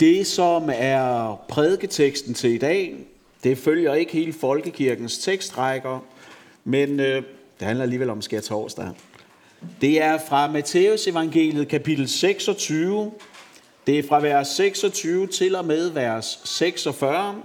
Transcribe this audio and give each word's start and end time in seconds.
Det, 0.00 0.26
som 0.26 0.70
er 0.72 1.34
prædiketeksten 1.48 2.34
til 2.34 2.50
i 2.50 2.58
dag, 2.58 2.96
det 3.44 3.58
følger 3.58 3.94
ikke 3.94 4.12
hele 4.12 4.32
folkekirkens 4.32 5.18
tekstrækker, 5.18 6.04
men 6.64 7.00
øh, 7.00 7.22
det 7.58 7.66
handler 7.66 7.82
alligevel 7.82 8.10
om 8.10 8.22
skær 8.22 8.40
torsdag. 8.40 8.88
Det 9.80 10.02
er 10.02 10.18
fra 10.28 10.50
Matteus 10.50 11.06
evangeliet 11.06 11.68
kapitel 11.68 12.08
26. 12.08 13.12
Det 13.86 13.98
er 13.98 14.02
fra 14.08 14.20
vers 14.20 14.48
26 14.48 15.26
til 15.26 15.56
og 15.56 15.64
med 15.64 15.90
vers 15.90 16.40
46. 16.44 17.42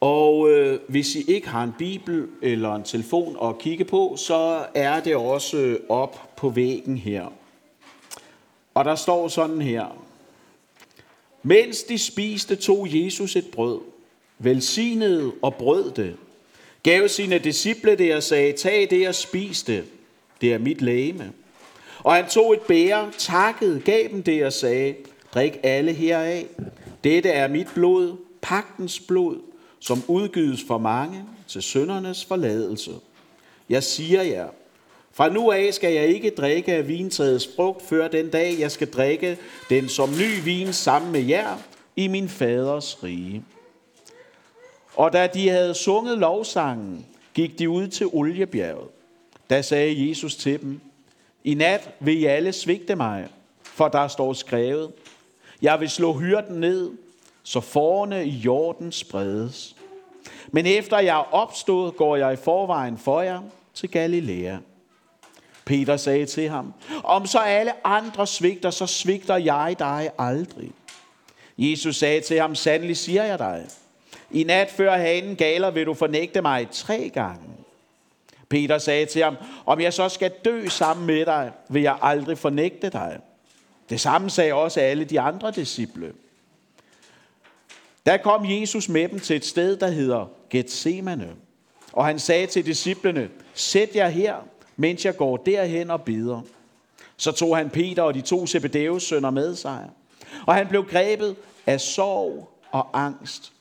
Og 0.00 0.50
øh, 0.50 0.80
hvis 0.88 1.14
I 1.14 1.22
ikke 1.30 1.48
har 1.48 1.64
en 1.64 1.74
bibel 1.78 2.26
eller 2.42 2.74
en 2.74 2.82
telefon 2.82 3.36
at 3.42 3.58
kigge 3.58 3.84
på, 3.84 4.14
så 4.18 4.64
er 4.74 5.00
det 5.00 5.16
også 5.16 5.56
øh, 5.56 5.78
op 5.88 6.36
på 6.36 6.48
væggen 6.48 6.98
her. 6.98 7.32
Og 8.74 8.84
der 8.84 8.94
står 8.94 9.28
sådan 9.28 9.62
her. 9.62 9.86
Mens 11.42 11.82
de 11.82 11.98
spiste, 11.98 12.56
tog 12.56 12.86
Jesus 12.90 13.36
et 13.36 13.46
brød, 13.52 13.80
velsignede 14.38 15.32
og 15.42 15.54
brød 15.54 15.90
det, 15.90 16.16
gav 16.82 17.08
sine 17.08 17.38
disciple 17.38 17.96
det 17.96 18.14
og 18.14 18.22
sagde, 18.22 18.52
tag 18.52 18.86
det 18.90 19.08
og 19.08 19.14
spis 19.14 19.62
det, 19.62 19.84
det 20.40 20.52
er 20.52 20.58
mit 20.58 20.82
lægeme. 20.82 21.32
Og 21.98 22.14
han 22.14 22.28
tog 22.28 22.52
et 22.52 22.60
bære, 22.60 23.12
takkede, 23.18 23.80
gav 23.80 24.08
dem 24.10 24.22
det 24.22 24.46
og 24.46 24.52
sagde, 24.52 24.94
drik 25.34 25.58
alle 25.62 25.92
heraf. 25.92 26.46
Dette 27.04 27.28
er 27.28 27.48
mit 27.48 27.66
blod, 27.74 28.16
pagtens 28.42 29.00
blod, 29.00 29.36
som 29.78 30.02
udgives 30.08 30.64
for 30.66 30.78
mange 30.78 31.24
til 31.48 31.62
søndernes 31.62 32.24
forladelse. 32.24 32.90
Jeg 33.68 33.82
siger 33.82 34.22
jer, 34.22 34.48
fra 35.12 35.28
nu 35.28 35.50
af 35.50 35.74
skal 35.74 35.92
jeg 35.92 36.06
ikke 36.06 36.30
drikke 36.30 36.74
af 36.74 36.88
vintræets 36.88 37.48
frugt, 37.56 37.82
før 37.82 38.08
den 38.08 38.30
dag 38.30 38.56
jeg 38.58 38.70
skal 38.70 38.90
drikke 38.90 39.38
den 39.70 39.88
som 39.88 40.10
ny 40.10 40.44
vin 40.44 40.72
sammen 40.72 41.12
med 41.12 41.20
jer 41.20 41.56
i 41.96 42.08
min 42.08 42.28
faders 42.28 43.04
rige. 43.04 43.44
Og 44.94 45.12
da 45.12 45.26
de 45.26 45.48
havde 45.48 45.74
sunget 45.74 46.18
lovsangen, 46.18 47.06
gik 47.34 47.58
de 47.58 47.70
ud 47.70 47.88
til 47.88 48.06
oliebjerget. 48.06 48.88
Da 49.50 49.62
sagde 49.62 50.08
Jesus 50.08 50.36
til 50.36 50.60
dem, 50.60 50.80
I 51.44 51.54
nat 51.54 51.90
vil 52.00 52.18
I 52.18 52.24
alle 52.24 52.52
svigte 52.52 52.96
mig, 52.96 53.28
for 53.62 53.88
der 53.88 54.08
står 54.08 54.32
skrevet, 54.32 54.92
Jeg 55.62 55.80
vil 55.80 55.90
slå 55.90 56.12
hyrden 56.12 56.60
ned, 56.60 56.90
så 57.42 57.60
forne 57.60 58.26
i 58.26 58.30
jorden 58.30 58.92
spredes. 58.92 59.76
Men 60.48 60.66
efter 60.66 60.98
jeg 60.98 61.16
er 61.16 61.34
opstået, 61.34 61.96
går 61.96 62.16
jeg 62.16 62.32
i 62.32 62.36
forvejen 62.36 62.98
for 62.98 63.20
jer 63.20 63.40
til 63.74 63.90
Galilea. 63.90 64.56
Peter 65.70 65.96
sagde 65.96 66.26
til 66.26 66.48
ham, 66.48 66.74
om 67.04 67.26
så 67.26 67.38
alle 67.38 67.86
andre 67.86 68.26
svigter, 68.26 68.70
så 68.70 68.86
svigter 68.86 69.36
jeg 69.36 69.76
dig 69.78 70.10
aldrig. 70.18 70.70
Jesus 71.58 71.96
sagde 71.96 72.20
til 72.20 72.40
ham, 72.40 72.54
sandelig 72.54 72.96
siger 72.96 73.24
jeg 73.24 73.38
dig, 73.38 73.66
i 74.30 74.44
nat 74.44 74.70
før 74.70 74.96
hanen 74.96 75.36
galer 75.36 75.70
vil 75.70 75.86
du 75.86 75.94
fornægte 75.94 76.42
mig 76.42 76.68
tre 76.70 77.10
gange. 77.14 77.48
Peter 78.48 78.78
sagde 78.78 79.06
til 79.06 79.22
ham, 79.22 79.36
om 79.66 79.80
jeg 79.80 79.92
så 79.92 80.08
skal 80.08 80.30
dø 80.44 80.68
sammen 80.68 81.06
med 81.06 81.26
dig, 81.26 81.52
vil 81.68 81.82
jeg 81.82 81.98
aldrig 82.02 82.38
fornægte 82.38 82.90
dig. 82.90 83.18
Det 83.90 84.00
samme 84.00 84.30
sagde 84.30 84.54
også 84.54 84.80
alle 84.80 85.04
de 85.04 85.20
andre 85.20 85.50
disciple. 85.50 86.12
Der 88.06 88.16
kom 88.16 88.44
Jesus 88.44 88.88
med 88.88 89.08
dem 89.08 89.20
til 89.20 89.36
et 89.36 89.44
sted, 89.44 89.76
der 89.76 89.88
hedder 89.88 90.30
Gethsemane. 90.50 91.30
Og 91.92 92.06
han 92.06 92.18
sagde 92.18 92.46
til 92.46 92.66
disciplene, 92.66 93.28
sæt 93.54 93.96
jer 93.96 94.08
her, 94.08 94.36
mens 94.80 95.04
jeg 95.04 95.16
går 95.16 95.36
derhen 95.36 95.90
og 95.90 96.02
beder. 96.02 96.40
Så 97.16 97.32
tog 97.32 97.56
han 97.56 97.70
Peter 97.70 98.02
og 98.02 98.14
de 98.14 98.20
to 98.20 98.46
Zebedeus 98.46 99.02
sønner 99.02 99.30
med 99.30 99.54
sig. 99.54 99.90
Og 100.46 100.54
han 100.54 100.66
blev 100.66 100.84
grebet 100.84 101.36
af 101.66 101.80
sorg 101.80 102.50
og 102.70 103.04
angst. 103.04 103.52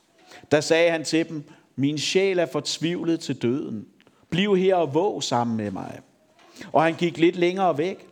Der 0.51 0.61
sagde 0.61 0.91
han 0.91 1.03
til 1.03 1.29
dem, 1.29 1.43
min 1.75 1.97
sjæl 1.97 2.39
er 2.39 2.45
fortvivlet 2.45 3.19
til 3.19 3.41
døden. 3.41 3.85
Bliv 4.29 4.57
her 4.57 4.75
og 4.75 4.93
våg 4.93 5.23
sammen 5.23 5.57
med 5.57 5.71
mig. 5.71 5.99
Og 6.71 6.83
han 6.83 6.95
gik 6.95 7.17
lidt 7.17 7.35
længere 7.35 7.77
væk, 7.77 8.07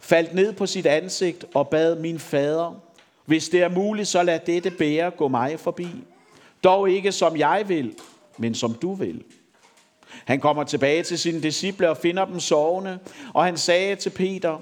faldt 0.00 0.34
ned 0.34 0.52
på 0.52 0.66
sit 0.66 0.86
ansigt 0.86 1.44
og 1.54 1.68
bad 1.68 1.98
min 1.98 2.18
fader, 2.18 2.80
hvis 3.26 3.48
det 3.48 3.62
er 3.62 3.68
muligt, 3.68 4.08
så 4.08 4.22
lad 4.22 4.40
dette 4.46 4.70
bære 4.70 5.10
gå 5.10 5.28
mig 5.28 5.60
forbi. 5.60 5.88
Dog 6.64 6.90
ikke 6.90 7.12
som 7.12 7.36
jeg 7.36 7.64
vil, 7.68 7.94
men 8.38 8.54
som 8.54 8.74
du 8.74 8.94
vil. 8.94 9.24
Han 10.24 10.40
kommer 10.40 10.64
tilbage 10.64 11.02
til 11.02 11.18
sine 11.18 11.42
disciple 11.42 11.90
og 11.90 11.96
finder 11.96 12.24
dem 12.24 12.40
sovende, 12.40 12.98
og 13.34 13.44
han 13.44 13.56
sagde 13.56 13.96
til 13.96 14.10
Peter, 14.10 14.58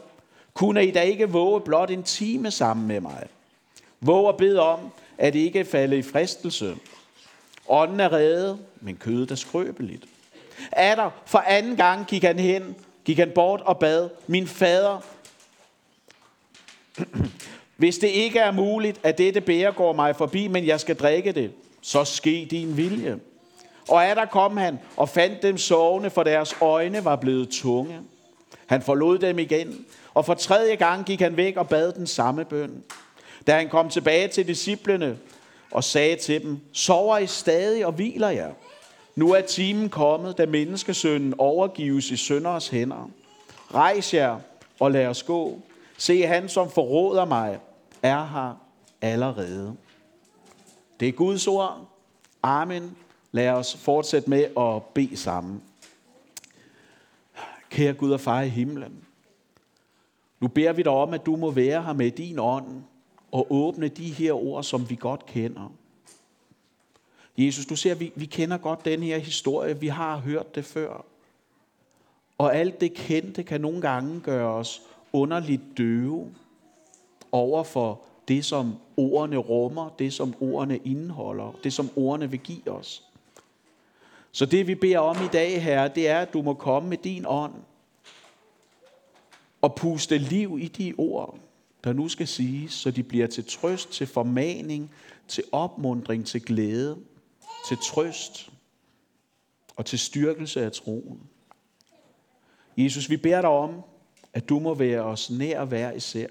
kunne 0.54 0.86
I 0.86 0.90
da 0.90 1.00
ikke 1.00 1.30
våge 1.30 1.60
blot 1.60 1.90
en 1.90 2.02
time 2.02 2.50
sammen 2.50 2.86
med 2.86 3.00
mig? 3.00 3.26
Våg 4.00 4.26
og 4.26 4.36
bed 4.36 4.56
om, 4.56 4.80
at 5.18 5.34
I 5.34 5.44
ikke 5.44 5.64
falde 5.64 5.98
i 5.98 6.02
fristelse. 6.02 6.76
Ånden 7.68 8.00
er 8.00 8.12
reddet, 8.12 8.58
men 8.80 8.96
kødet 8.96 9.30
er 9.30 9.34
skrøbeligt. 9.34 10.04
Atter, 10.72 11.10
for 11.26 11.38
anden 11.38 11.76
gang 11.76 12.06
gik 12.06 12.22
han 12.22 12.38
hen, 12.38 12.76
gik 13.04 13.18
han 13.18 13.30
bort 13.34 13.60
og 13.60 13.78
bad, 13.78 14.08
min 14.26 14.46
fader, 14.46 15.00
hvis 17.76 17.98
det 17.98 18.08
ikke 18.08 18.38
er 18.38 18.50
muligt, 18.50 19.00
at 19.02 19.18
dette 19.18 19.40
bære 19.40 19.72
går 19.72 19.92
mig 19.92 20.16
forbi, 20.16 20.48
men 20.48 20.66
jeg 20.66 20.80
skal 20.80 20.96
drikke 20.96 21.32
det, 21.32 21.52
så 21.80 22.04
ske 22.04 22.48
din 22.50 22.76
vilje. 22.76 23.18
Og 23.88 24.02
er 24.02 24.14
der 24.14 24.24
kom 24.24 24.56
han 24.56 24.78
og 24.96 25.08
fandt 25.08 25.42
dem 25.42 25.58
sovende, 25.58 26.10
for 26.10 26.22
deres 26.22 26.56
øjne 26.60 27.04
var 27.04 27.16
blevet 27.16 27.48
tunge. 27.48 28.00
Han 28.66 28.82
forlod 28.82 29.18
dem 29.18 29.38
igen, 29.38 29.86
og 30.14 30.24
for 30.24 30.34
tredje 30.34 30.74
gang 30.74 31.06
gik 31.06 31.20
han 31.20 31.36
væk 31.36 31.56
og 31.56 31.68
bad 31.68 31.92
den 31.92 32.06
samme 32.06 32.44
bøn. 32.44 32.82
Da 33.46 33.56
han 33.56 33.68
kom 33.68 33.88
tilbage 33.88 34.28
til 34.28 34.46
disciplene 34.48 35.18
og 35.70 35.84
sagde 35.84 36.16
til 36.16 36.42
dem, 36.42 36.60
sover 36.72 37.18
I 37.18 37.26
stadig 37.26 37.86
og 37.86 37.92
hviler 37.92 38.28
jer? 38.28 38.50
Nu 39.16 39.32
er 39.32 39.40
timen 39.40 39.88
kommet, 39.88 40.38
da 40.38 40.46
menneskesønnen 40.46 41.34
overgives 41.38 42.10
i 42.10 42.16
sønderes 42.16 42.68
hænder. 42.68 43.10
Rejs 43.74 44.14
jer 44.14 44.38
og 44.80 44.90
lad 44.90 45.06
os 45.06 45.22
gå. 45.22 45.60
Se, 45.96 46.22
han 46.22 46.48
som 46.48 46.70
forråder 46.70 47.24
mig, 47.24 47.58
er 48.02 48.24
her 48.24 48.54
allerede. 49.02 49.76
Det 51.00 51.08
er 51.08 51.12
Guds 51.12 51.46
ord. 51.46 51.88
Amen. 52.42 52.96
Lad 53.32 53.48
os 53.48 53.76
fortsætte 53.76 54.30
med 54.30 54.44
at 54.58 54.82
bede 54.94 55.16
sammen. 55.16 55.62
Kære 57.70 57.92
Gud 57.92 58.10
og 58.10 58.20
far 58.20 58.42
i 58.42 58.48
himlen. 58.48 59.04
Nu 60.40 60.48
beder 60.48 60.72
vi 60.72 60.82
dig 60.82 60.92
om, 60.92 61.14
at 61.14 61.26
du 61.26 61.36
må 61.36 61.50
være 61.50 61.82
her 61.82 61.92
med 61.92 62.10
din 62.10 62.38
ånd 62.38 62.82
og 63.32 63.46
åbne 63.50 63.88
de 63.88 64.12
her 64.12 64.32
ord, 64.32 64.64
som 64.64 64.90
vi 64.90 64.96
godt 64.96 65.26
kender. 65.26 65.72
Jesus, 67.38 67.66
du 67.66 67.76
ser, 67.76 67.94
vi, 67.94 68.12
vi 68.14 68.26
kender 68.26 68.58
godt 68.58 68.84
den 68.84 69.02
her 69.02 69.18
historie. 69.18 69.80
Vi 69.80 69.88
har 69.88 70.16
hørt 70.16 70.54
det 70.54 70.64
før. 70.64 71.04
Og 72.38 72.56
alt 72.56 72.80
det 72.80 72.94
kendte 72.94 73.42
kan 73.42 73.60
nogle 73.60 73.80
gange 73.80 74.20
gøre 74.20 74.54
os 74.54 74.82
underligt 75.12 75.62
døve 75.78 76.34
over 77.32 77.62
for 77.62 78.00
det, 78.28 78.44
som 78.44 78.74
ordene 78.96 79.36
rummer, 79.36 79.88
det, 79.98 80.12
som 80.12 80.34
ordene 80.40 80.76
indeholder, 80.76 81.58
det, 81.64 81.72
som 81.72 81.90
ordene 81.96 82.30
vil 82.30 82.40
give 82.40 82.70
os. 82.70 83.04
Så 84.32 84.46
det, 84.46 84.66
vi 84.66 84.74
beder 84.74 84.98
om 84.98 85.16
i 85.24 85.28
dag, 85.32 85.62
Herre, 85.62 85.88
det 85.88 86.08
er, 86.08 86.18
at 86.18 86.32
du 86.32 86.42
må 86.42 86.54
komme 86.54 86.88
med 86.88 86.98
din 86.98 87.24
ånd 87.26 87.54
og 89.60 89.74
puste 89.74 90.18
liv 90.18 90.58
i 90.60 90.68
de 90.68 90.94
ord, 90.98 91.38
der 91.84 91.92
nu 91.92 92.08
skal 92.08 92.26
siges, 92.26 92.72
så 92.72 92.90
de 92.90 93.02
bliver 93.02 93.26
til 93.26 93.44
trøst, 93.44 93.90
til 93.90 94.06
formaning, 94.06 94.90
til 95.28 95.44
opmundring, 95.52 96.26
til 96.26 96.42
glæde, 96.42 96.98
til 97.68 97.78
trøst 97.84 98.50
og 99.76 99.86
til 99.86 99.98
styrkelse 99.98 100.64
af 100.64 100.72
troen. 100.72 101.20
Jesus, 102.76 103.10
vi 103.10 103.16
beder 103.16 103.40
dig 103.40 103.50
om, 103.50 103.82
at 104.32 104.48
du 104.48 104.58
må 104.58 104.74
være 104.74 105.00
os 105.00 105.30
nær 105.30 105.64
hver 105.64 105.92
især. 105.92 106.28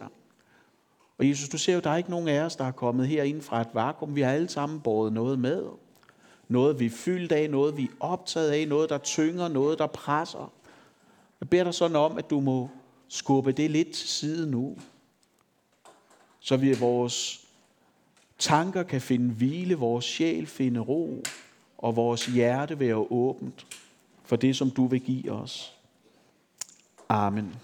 Og 1.17 1.29
Jesus, 1.29 1.49
du 1.49 1.57
ser 1.57 1.73
jo, 1.73 1.79
der 1.79 1.89
er 1.89 1.97
ikke 1.97 2.09
nogen 2.09 2.27
af 2.27 2.41
os, 2.41 2.55
der 2.55 2.65
er 2.65 2.71
kommet 2.71 3.07
herinde 3.07 3.41
fra 3.41 3.61
et 3.61 3.67
vakuum. 3.73 4.15
Vi 4.15 4.21
har 4.21 4.31
alle 4.31 4.49
sammen 4.49 4.81
båret 4.81 5.13
noget 5.13 5.39
med. 5.39 5.63
Noget, 6.47 6.79
vi 6.79 6.85
er 6.85 6.89
fyldt 6.89 7.31
af, 7.31 7.49
noget, 7.49 7.77
vi 7.77 7.83
er 7.83 7.95
optaget 7.99 8.51
af, 8.51 8.67
noget, 8.67 8.89
der 8.89 8.97
tynger, 8.97 9.47
noget, 9.47 9.79
der 9.79 9.87
presser. 9.87 10.53
Jeg 11.41 11.49
beder 11.49 11.63
dig 11.63 11.73
sådan 11.73 11.95
om, 11.95 12.17
at 12.17 12.29
du 12.29 12.39
må 12.39 12.69
skubbe 13.07 13.51
det 13.51 13.71
lidt 13.71 13.91
til 13.91 14.07
side 14.07 14.51
nu. 14.51 14.77
Så 16.39 16.57
vi 16.57 16.73
vores 16.73 17.47
tanker 18.39 18.83
kan 18.83 19.01
finde 19.01 19.33
hvile, 19.33 19.75
vores 19.75 20.05
sjæl 20.05 20.47
finde 20.47 20.79
ro, 20.79 21.23
og 21.77 21.95
vores 21.95 22.25
hjerte 22.25 22.79
være 22.79 22.95
åbent 22.95 23.65
for 24.23 24.35
det, 24.35 24.55
som 24.55 24.71
du 24.71 24.87
vil 24.87 24.99
give 24.99 25.31
os. 25.31 25.73
Amen. 27.09 27.55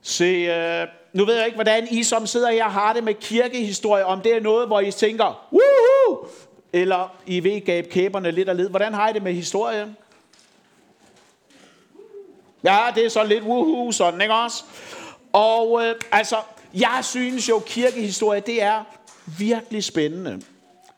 Se, 0.00 0.24
øh, 0.24 0.88
nu 1.14 1.24
ved 1.24 1.34
jeg 1.34 1.46
ikke, 1.46 1.56
hvordan 1.56 1.88
I 1.90 2.02
som 2.02 2.26
sidder 2.26 2.50
her 2.50 2.68
har 2.68 2.92
det 2.92 3.04
med 3.04 3.14
kirkehistorie, 3.14 4.06
om 4.06 4.20
det 4.20 4.36
er 4.36 4.40
noget, 4.40 4.66
hvor 4.66 4.80
I 4.80 4.90
tænker, 4.90 5.48
Woohoo! 5.52 6.28
eller 6.72 7.08
I 7.26 7.44
ved, 7.44 7.64
gab 7.64 7.88
kæberne 7.88 8.30
lidt 8.30 8.48
og 8.48 8.56
led. 8.56 8.70
Hvordan 8.70 8.94
har 8.94 9.08
I 9.08 9.12
det 9.12 9.22
med 9.22 9.32
historie? 9.32 9.94
Ja, 12.64 12.78
det 12.94 13.04
er 13.04 13.08
så 13.08 13.24
lidt 13.24 13.44
woohoo, 13.44 13.92
sådan, 13.92 14.20
ikke 14.20 14.34
også? 14.34 14.64
Og 15.32 15.84
øh, 15.84 15.94
altså, 16.12 16.36
Jeg 16.74 16.98
synes 17.02 17.48
jo, 17.48 17.62
kirkehistorie, 17.66 18.40
det 18.40 18.62
er 18.62 18.84
virkelig 19.38 19.84
spændende. 19.84 20.42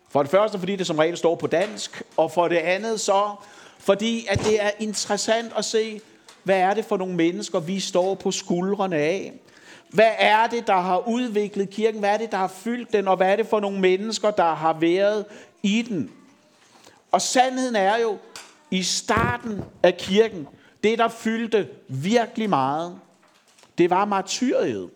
For 0.09 0.23
det 0.23 0.31
første, 0.31 0.59
fordi 0.59 0.77
det 0.77 0.87
som 0.87 0.99
regel 0.99 1.17
står 1.17 1.35
på 1.35 1.47
dansk, 1.47 2.03
og 2.17 2.33
for 2.33 2.49
det 2.49 2.57
andet 2.57 3.01
så, 3.01 3.31
fordi 3.79 4.27
at 4.29 4.39
det 4.39 4.63
er 4.63 4.71
interessant 4.79 5.53
at 5.57 5.65
se, 5.65 6.01
hvad 6.43 6.59
er 6.59 6.75
det 6.75 6.85
for 6.85 6.97
nogle 6.97 7.15
mennesker, 7.15 7.61
vi 7.61 7.81
står 7.81 8.15
på 8.15 8.31
skuldrene 8.31 8.97
af. 8.97 9.33
Hvad 9.89 10.11
er 10.19 10.47
det, 10.47 10.67
der 10.67 10.81
har 10.81 11.09
udviklet 11.09 11.71
kirken? 11.71 12.01
Hvad 12.01 12.11
er 12.11 12.17
det, 12.17 12.33
der 12.33 12.39
har 12.39 12.49
fyldt 12.49 12.93
den? 12.93 13.09
Og 13.09 13.17
hvad 13.17 13.33
er 13.33 13.37
det 13.37 13.47
for 13.47 13.61
nogle 13.61 13.81
mennesker, 13.81 14.31
der 14.31 14.55
har 14.55 14.73
været 14.73 15.25
i 15.63 15.83
den? 15.83 16.11
Og 17.13 17.23
sandheden 17.23 17.77
er 17.77 17.99
jo, 17.99 18.19
i 18.71 18.83
starten 18.83 19.65
af 19.83 19.97
kirken, 19.97 20.49
det 20.85 20.99
der 20.99 21.09
fyldte 21.09 21.69
virkelig 21.89 22.51
meget, 22.51 22.99
det 23.79 23.91
var 23.91 24.05
martyriet. 24.05 24.91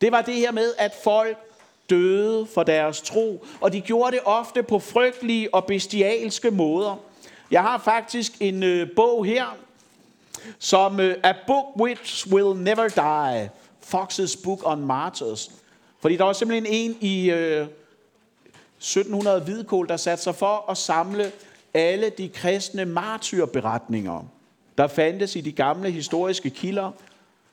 Det 0.00 0.12
var 0.12 0.22
det 0.22 0.34
her 0.34 0.52
med, 0.52 0.74
at 0.78 0.94
folk 1.04 1.36
døde 1.90 2.46
for 2.54 2.62
deres 2.62 3.02
tro, 3.02 3.44
og 3.60 3.72
de 3.72 3.80
gjorde 3.80 4.12
det 4.12 4.20
ofte 4.24 4.62
på 4.62 4.78
frygtelige 4.78 5.54
og 5.54 5.64
bestialske 5.64 6.50
måder. 6.50 6.96
Jeg 7.50 7.62
har 7.62 7.78
faktisk 7.78 8.32
en 8.40 8.62
øh, 8.62 8.88
bog 8.96 9.24
her, 9.24 9.56
som 10.58 11.00
øh, 11.00 11.16
A 11.22 11.32
Book 11.46 11.64
Which 11.76 12.32
Will 12.32 12.56
Never 12.56 12.88
Die, 12.88 13.50
Fox's 13.84 14.42
Book 14.44 14.60
on 14.64 14.86
Martyrs. 14.86 15.50
Fordi 16.00 16.16
der 16.16 16.24
var 16.24 16.32
simpelthen 16.32 16.66
en 16.66 16.96
i 17.00 17.30
øh, 17.30 17.66
1700 18.78 19.40
Hvidkål, 19.40 19.88
der 19.88 19.96
satte 19.96 20.24
sig 20.24 20.34
for 20.34 20.70
at 20.70 20.78
samle 20.78 21.32
alle 21.74 22.10
de 22.18 22.28
kristne 22.28 22.84
martyrberetninger, 22.84 24.24
der 24.78 24.86
fandtes 24.86 25.36
i 25.36 25.40
de 25.40 25.52
gamle 25.52 25.90
historiske 25.90 26.50
kilder. 26.50 26.90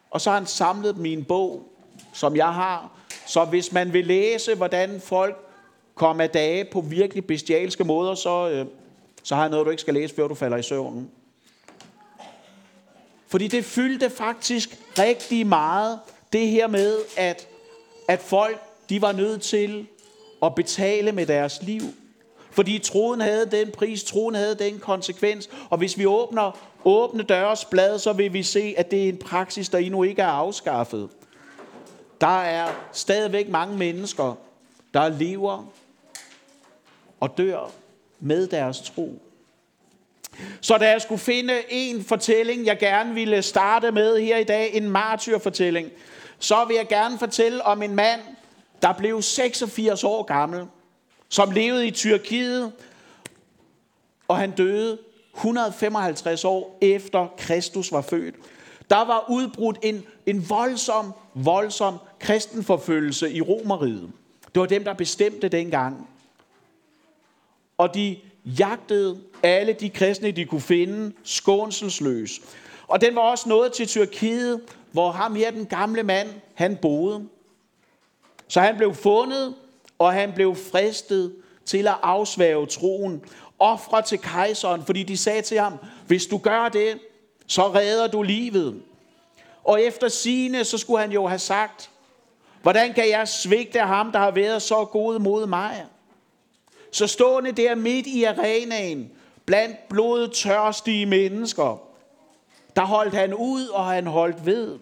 Og 0.09 0.21
så 0.21 0.29
har 0.29 0.37
han 0.37 0.47
samlet 0.47 0.95
dem 0.95 1.05
i 1.05 1.13
en 1.13 1.23
bog, 1.23 1.63
som 2.13 2.35
jeg 2.35 2.53
har. 2.53 2.91
Så 3.27 3.45
hvis 3.45 3.71
man 3.71 3.93
vil 3.93 4.07
læse, 4.07 4.55
hvordan 4.55 5.01
folk 5.01 5.37
kom 5.95 6.21
af 6.21 6.29
dage 6.29 6.65
på 6.65 6.81
virkelig 6.81 7.25
bestialske 7.25 7.83
måder, 7.83 8.15
så, 8.15 8.49
øh, 8.49 8.65
så 9.23 9.35
har 9.35 9.41
jeg 9.41 9.49
noget, 9.49 9.65
du 9.65 9.71
ikke 9.71 9.81
skal 9.81 9.93
læse, 9.93 10.15
før 10.15 10.27
du 10.27 10.35
falder 10.35 10.57
i 10.57 10.63
søvnen. 10.63 11.09
Fordi 13.27 13.47
det 13.47 13.65
fyldte 13.65 14.09
faktisk 14.09 14.77
rigtig 14.99 15.47
meget, 15.47 15.99
det 16.33 16.47
her 16.47 16.67
med, 16.67 16.97
at, 17.17 17.47
at 18.07 18.19
folk 18.19 18.61
de 18.89 19.01
var 19.01 19.11
nødt 19.11 19.41
til 19.41 19.87
at 20.43 20.55
betale 20.55 21.11
med 21.11 21.25
deres 21.25 21.61
liv. 21.61 21.81
Fordi 22.51 22.79
troen 22.79 23.21
havde 23.21 23.45
den 23.45 23.71
pris, 23.71 24.03
troen 24.03 24.35
havde 24.35 24.55
den 24.55 24.79
konsekvens. 24.79 25.49
Og 25.69 25.77
hvis 25.77 25.97
vi 25.97 26.05
åbner 26.05 26.51
åbne 26.85 27.23
døres 27.23 27.65
blad, 27.65 27.99
så 27.99 28.13
vil 28.13 28.33
vi 28.33 28.43
se, 28.43 28.73
at 28.77 28.91
det 28.91 29.05
er 29.05 29.09
en 29.09 29.17
praksis, 29.17 29.69
der 29.69 29.77
endnu 29.77 30.03
ikke 30.03 30.21
er 30.21 30.27
afskaffet. 30.27 31.09
Der 32.21 32.41
er 32.41 32.71
stadigvæk 32.91 33.49
mange 33.49 33.77
mennesker, 33.77 34.35
der 34.93 35.09
lever 35.09 35.65
og 37.19 37.37
dør 37.37 37.71
med 38.19 38.47
deres 38.47 38.81
tro. 38.81 39.21
Så 40.61 40.77
da 40.77 40.89
jeg 40.89 41.01
skulle 41.01 41.21
finde 41.21 41.53
en 41.69 42.03
fortælling, 42.03 42.65
jeg 42.65 42.79
gerne 42.79 43.13
ville 43.13 43.41
starte 43.41 43.91
med 43.91 44.19
her 44.19 44.37
i 44.37 44.43
dag, 44.43 44.75
en 44.75 44.89
martyrfortælling, 44.89 45.89
så 46.39 46.65
vil 46.65 46.75
jeg 46.75 46.87
gerne 46.87 47.19
fortælle 47.19 47.63
om 47.63 47.83
en 47.83 47.95
mand, 47.95 48.21
der 48.81 48.93
blev 48.93 49.21
86 49.21 50.03
år 50.03 50.23
gammel, 50.23 50.65
som 51.29 51.51
levede 51.51 51.87
i 51.87 51.91
Tyrkiet, 51.91 52.71
og 54.27 54.37
han 54.37 54.51
døde 54.51 54.97
155 55.35 56.45
år 56.45 56.77
efter 56.81 57.27
Kristus 57.37 57.91
var 57.91 58.01
født. 58.01 58.35
Der 58.89 59.05
var 59.05 59.25
udbrudt 59.29 59.77
en, 59.83 60.03
en 60.25 60.49
voldsom, 60.49 61.13
voldsom 61.33 61.97
kristenforfølgelse 62.19 63.31
i 63.31 63.41
Romeriet. 63.41 64.11
Det 64.53 64.59
var 64.59 64.65
dem, 64.65 64.83
der 64.83 64.93
bestemte 64.93 65.47
dengang. 65.47 66.09
Og 67.77 67.93
de 67.93 68.17
jagtede 68.45 69.17
alle 69.43 69.73
de 69.73 69.89
kristne, 69.89 70.31
de 70.31 70.45
kunne 70.45 70.61
finde, 70.61 71.15
skånselsløs. 71.23 72.41
Og 72.87 73.01
den 73.01 73.15
var 73.15 73.21
også 73.21 73.49
nået 73.49 73.73
til 73.73 73.87
Tyrkiet, 73.87 74.61
hvor 74.91 75.11
ham 75.11 75.35
her, 75.35 75.51
den 75.51 75.65
gamle 75.65 76.03
mand, 76.03 76.29
han 76.53 76.77
boede. 76.81 77.27
Så 78.47 78.61
han 78.61 78.77
blev 78.77 78.93
fundet, 78.93 79.55
og 79.99 80.13
han 80.13 80.31
blev 80.33 80.55
fristet 80.55 81.35
til 81.65 81.87
at 81.87 81.95
afsvæve 82.01 82.65
troen. 82.65 83.21
Ofre 83.59 84.01
til 84.01 84.19
kejseren, 84.19 84.85
fordi 84.85 85.03
de 85.03 85.17
sagde 85.17 85.41
til 85.41 85.59
ham, 85.59 85.73
hvis 86.07 86.25
du 86.25 86.37
gør 86.37 86.69
det, 86.69 86.99
så 87.47 87.73
redder 87.73 88.07
du 88.07 88.21
livet. 88.21 88.81
Og 89.63 89.81
efter 89.81 90.07
sine, 90.07 90.63
så 90.63 90.77
skulle 90.77 91.01
han 91.01 91.11
jo 91.11 91.27
have 91.27 91.39
sagt, 91.39 91.89
hvordan 92.61 92.93
kan 92.93 93.09
jeg 93.09 93.27
svigte 93.27 93.79
ham, 93.79 94.11
der 94.11 94.19
har 94.19 94.31
været 94.31 94.61
så 94.61 94.85
god 94.85 95.19
mod 95.19 95.45
mig? 95.45 95.85
Så 96.91 97.07
stående 97.07 97.51
der 97.51 97.75
midt 97.75 98.07
i 98.07 98.23
arenaen, 98.23 99.11
blandt 99.45 99.87
blodtørstige 99.89 101.05
mennesker, 101.05 101.81
der 102.75 102.81
holdt 102.85 103.13
han 103.13 103.33
ud, 103.33 103.67
og 103.67 103.85
han 103.85 104.07
holdt 104.07 104.45
ved. 104.45 104.79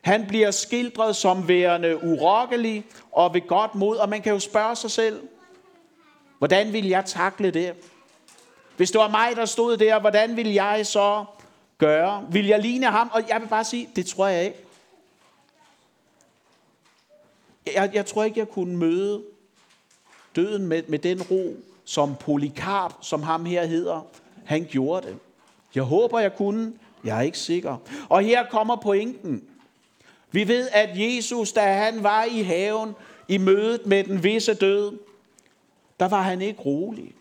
Han 0.00 0.26
bliver 0.26 0.50
skildret 0.50 1.16
som 1.16 1.48
værende 1.48 2.04
urokkelig 2.04 2.84
og 3.12 3.34
ved 3.34 3.46
godt 3.46 3.74
mod, 3.74 3.96
og 3.96 4.08
man 4.08 4.22
kan 4.22 4.32
jo 4.32 4.38
spørge 4.38 4.76
sig 4.76 4.90
selv, 4.90 5.20
hvordan 6.38 6.72
vil 6.72 6.88
jeg 6.88 7.04
takle 7.04 7.50
det? 7.50 7.74
Hvis 8.76 8.90
det 8.90 8.98
var 8.98 9.08
mig, 9.08 9.36
der 9.36 9.44
stod 9.44 9.76
der, 9.76 10.00
hvordan 10.00 10.36
vil 10.36 10.52
jeg 10.52 10.86
så 10.86 11.24
gøre? 11.78 12.26
Vil 12.30 12.46
jeg 12.46 12.60
ligne 12.60 12.86
ham? 12.86 13.10
Og 13.12 13.28
jeg 13.28 13.40
vil 13.40 13.46
bare 13.46 13.64
sige, 13.64 13.88
det 13.96 14.06
tror 14.06 14.26
jeg 14.26 14.44
ikke. 14.44 14.58
Jeg, 17.74 17.90
jeg 17.94 18.06
tror 18.06 18.24
ikke, 18.24 18.38
jeg 18.38 18.48
kunne 18.48 18.76
møde 18.76 19.22
døden 20.36 20.66
med, 20.66 20.82
med 20.88 20.98
den 20.98 21.22
ro, 21.22 21.56
som 21.84 22.16
Polikarp, 22.20 22.92
som 23.00 23.22
ham 23.22 23.44
her 23.44 23.66
hedder, 23.66 24.06
han 24.44 24.66
gjorde 24.70 25.06
det. 25.06 25.16
Jeg 25.74 25.82
håber, 25.82 26.18
jeg 26.18 26.36
kunne. 26.36 26.72
Jeg 27.04 27.18
er 27.18 27.22
ikke 27.22 27.38
sikker. 27.38 27.76
Og 28.08 28.22
her 28.22 28.46
kommer 28.50 28.76
pointen. 28.76 29.44
Vi 30.30 30.48
ved, 30.48 30.68
at 30.72 30.90
Jesus, 30.94 31.52
da 31.52 31.72
han 31.72 32.02
var 32.02 32.24
i 32.24 32.42
haven 32.42 32.94
i 33.28 33.38
mødet 33.38 33.86
med 33.86 34.04
den 34.04 34.24
visse 34.24 34.54
død, 34.54 34.98
der 36.00 36.08
var 36.08 36.22
han 36.22 36.42
ikke 36.42 36.60
rolig. 36.60 37.14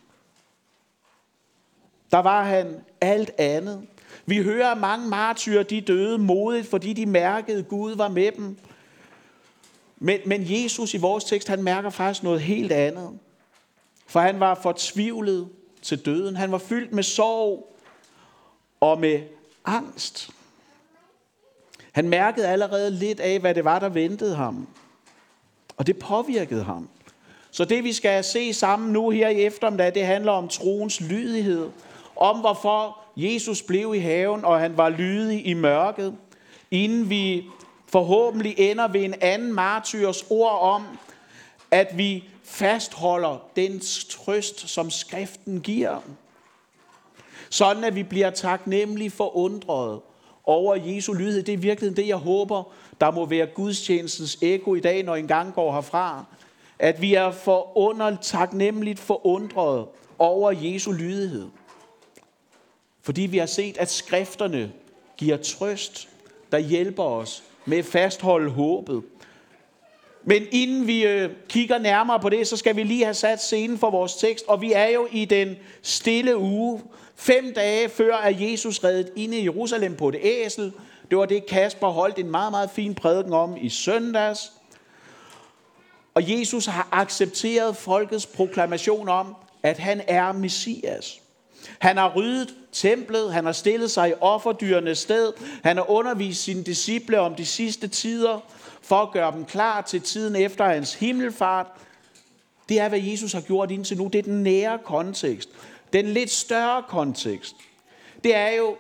Der 2.12 2.20
var 2.20 2.44
han 2.44 2.76
alt 3.02 3.32
andet. 3.38 3.88
Vi 4.26 4.44
hører, 4.44 4.72
at 4.72 4.78
mange 4.78 5.10
martyrer 5.10 5.64
de 5.64 5.82
døde 5.82 6.18
modigt, 6.18 6.68
fordi 6.68 6.94
de 6.94 7.06
mærkede, 7.06 7.60
at 7.60 7.68
Gud 7.68 7.96
var 7.96 8.08
med 8.08 8.32
dem. 8.32 8.58
Men, 10.00 10.20
men 10.26 10.46
Jesus 10.46 10.94
i 10.94 10.98
vores 10.98 11.24
tekst, 11.24 11.48
han 11.48 11.64
mærker 11.64 11.90
faktisk 11.90 12.24
noget 12.24 12.42
helt 12.42 12.72
andet. 12.72 13.20
For 14.08 14.20
han 14.20 14.40
var 14.40 14.56
fortvivlet 14.56 15.50
til 15.82 16.06
døden. 16.06 16.36
Han 16.36 16.52
var 16.52 16.58
fyldt 16.58 16.94
med 16.94 17.04
sorg 17.04 17.76
og 18.80 19.00
med 19.00 19.22
angst. 19.66 20.30
Han 21.92 22.10
mærkede 22.10 22.48
allerede 22.48 22.92
lidt 22.92 23.20
af, 23.20 23.40
hvad 23.40 23.56
det 23.56 23.66
var, 23.66 23.80
der 23.80 23.90
ventede 23.90 24.36
ham. 24.36 24.68
Og 25.78 25.88
det 25.88 25.98
påvirkede 25.98 26.64
ham. 26.64 26.90
Så 27.52 27.66
det 27.66 27.84
vi 27.84 27.94
skal 27.94 28.24
se 28.24 28.54
sammen 28.54 28.94
nu 28.94 29.10
her 29.10 29.30
i 29.30 29.42
eftermiddag, 29.42 29.94
det 29.94 30.06
handler 30.06 30.32
om 30.32 30.48
troens 30.48 31.02
lydighed. 31.02 31.70
Om 32.16 32.40
hvorfor 32.40 32.98
Jesus 33.16 33.62
blev 33.62 33.96
i 33.96 34.00
haven, 34.00 34.46
og 34.46 34.60
han 34.60 34.78
var 34.78 34.90
lydig 34.90 35.46
i 35.46 35.54
mørket. 35.54 36.16
Inden 36.72 37.10
vi 37.10 37.46
forhåbentlig 37.90 38.56
ender 38.58 38.88
ved 38.88 39.02
en 39.02 39.16
anden 39.22 39.54
martyrs 39.54 40.26
ord 40.30 40.60
om, 40.62 40.86
at 41.72 41.98
vi 41.98 42.24
fastholder 42.44 43.38
den 43.56 43.82
trøst, 44.10 44.70
som 44.70 44.90
skriften 44.90 45.62
giver. 45.62 46.00
Sådan 47.50 47.84
at 47.84 47.96
vi 47.96 48.04
bliver 48.04 48.30
taknemmelige 48.30 49.12
for 49.12 49.38
undret 49.38 50.00
over 50.44 50.76
Jesu 50.76 51.14
lydighed. 51.14 51.44
Det 51.44 51.54
er 51.54 51.58
virkelig 51.58 51.98
det, 51.98 52.08
jeg 52.08 52.16
håber, 52.16 52.64
der 53.02 53.12
må 53.12 53.26
være 53.26 53.46
gudstjenestens 53.46 54.38
ekko 54.42 54.76
i 54.76 54.80
dag, 54.80 55.04
når 55.04 55.16
en 55.16 55.28
gang 55.28 55.54
går 55.54 55.74
herfra. 55.74 56.26
At 56.80 57.02
vi 57.02 57.14
er 57.14 57.32
forundret, 57.32 58.18
taknemmeligt 58.22 59.00
forundret 59.00 59.86
over 60.20 60.52
Jesu 60.52 60.92
lydighed. 60.92 61.48
Fordi 63.02 63.22
vi 63.22 63.38
har 63.38 63.46
set, 63.46 63.78
at 63.78 63.92
skrifterne 63.92 64.72
giver 65.18 65.38
trøst, 65.38 66.10
der 66.52 66.58
hjælper 66.58 67.04
os 67.04 67.44
med 67.70 67.78
at 67.78 67.86
fastholde 67.86 68.50
håbet. 68.50 69.04
Men 70.24 70.44
inden 70.52 70.88
vi 70.88 71.06
øh, 71.06 71.30
kigger 71.50 71.78
nærmere 71.78 72.20
på 72.20 72.30
det, 72.30 72.48
så 72.48 72.58
skal 72.58 72.76
vi 72.76 72.84
lige 72.84 73.04
have 73.04 73.14
sat 73.14 73.42
scenen 73.42 73.78
for 73.78 73.90
vores 73.90 74.16
tekst. 74.16 74.46
Og 74.48 74.62
vi 74.62 74.74
er 74.74 74.88
jo 74.88 75.08
i 75.12 75.26
den 75.26 75.56
stille 75.82 76.38
uge, 76.38 76.82
fem 77.16 77.54
dage 77.54 77.90
før 77.90 78.16
at 78.16 78.42
Jesus 78.42 78.84
reddet 78.84 79.12
inde 79.16 79.38
i 79.38 79.44
Jerusalem 79.44 79.96
på 79.96 80.10
et 80.10 80.16
æsel. 80.22 80.72
Det 81.10 81.18
var 81.18 81.26
det, 81.26 81.46
Kasper 81.46 81.88
holdt 81.88 82.20
en 82.20 82.32
meget, 82.32 82.52
meget 82.52 82.70
fin 82.72 82.96
prædiken 82.96 83.34
om 83.34 83.58
i 83.62 83.70
søndags. 83.70 84.52
Og 86.14 86.40
Jesus 86.40 86.66
har 86.66 86.88
accepteret 86.92 87.76
folkets 87.76 88.26
proklamation 88.26 89.10
om, 89.10 89.36
at 89.64 89.78
han 89.78 90.02
er 90.08 90.32
Messias. 90.32 91.22
Han 91.80 91.98
har 91.98 92.14
ryddet 92.16 92.56
templet, 92.72 93.34
han 93.34 93.46
har 93.46 93.52
stillet 93.52 93.92
sig 93.92 94.10
i 94.10 94.14
offerdyrenes 94.22 94.98
sted, 94.98 95.34
han 95.64 95.78
har 95.78 95.92
undervist 95.92 96.44
sine 96.44 96.64
disciple 96.64 97.20
om 97.20 97.36
de 97.36 97.46
sidste 97.46 97.88
tider, 97.88 98.40
for 98.82 98.96
at 98.96 99.12
gøre 99.12 99.32
dem 99.32 99.46
klar 99.46 99.82
til 99.82 100.02
tiden 100.02 100.36
efter 100.36 100.66
hans 100.66 100.94
himmelfart. 100.94 101.68
Det 102.70 102.80
er, 102.80 102.90
hvad 102.90 103.00
Jesus 103.00 103.34
har 103.34 103.42
gjort 103.42 103.72
indtil 103.72 103.98
nu. 103.98 104.08
Det 104.08 104.20
er 104.20 104.24
den 104.24 104.44
nære 104.44 104.80
kontekst. 104.84 105.50
Den 105.94 106.08
lidt 106.08 106.32
større 106.32 106.84
kontekst. 106.88 107.56
Det 108.24 108.36
er 108.36 108.56
jo, 108.56 108.76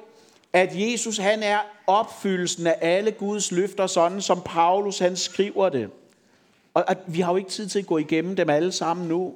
at 0.53 0.69
Jesus 0.73 1.17
han 1.17 1.43
er 1.43 1.59
opfyldelsen 1.87 2.67
af 2.67 2.77
alle 2.81 3.11
Guds 3.11 3.51
løfter, 3.51 3.87
sådan 3.87 4.21
som 4.21 4.41
Paulus 4.45 4.99
han 4.99 5.17
skriver 5.17 5.69
det. 5.69 5.89
Og 6.73 6.91
at 6.91 6.97
vi 7.07 7.21
har 7.21 7.31
jo 7.31 7.37
ikke 7.37 7.49
tid 7.49 7.67
til 7.67 7.79
at 7.79 7.85
gå 7.85 7.97
igennem 7.97 8.35
dem 8.35 8.49
alle 8.49 8.71
sammen 8.71 9.07
nu. 9.07 9.33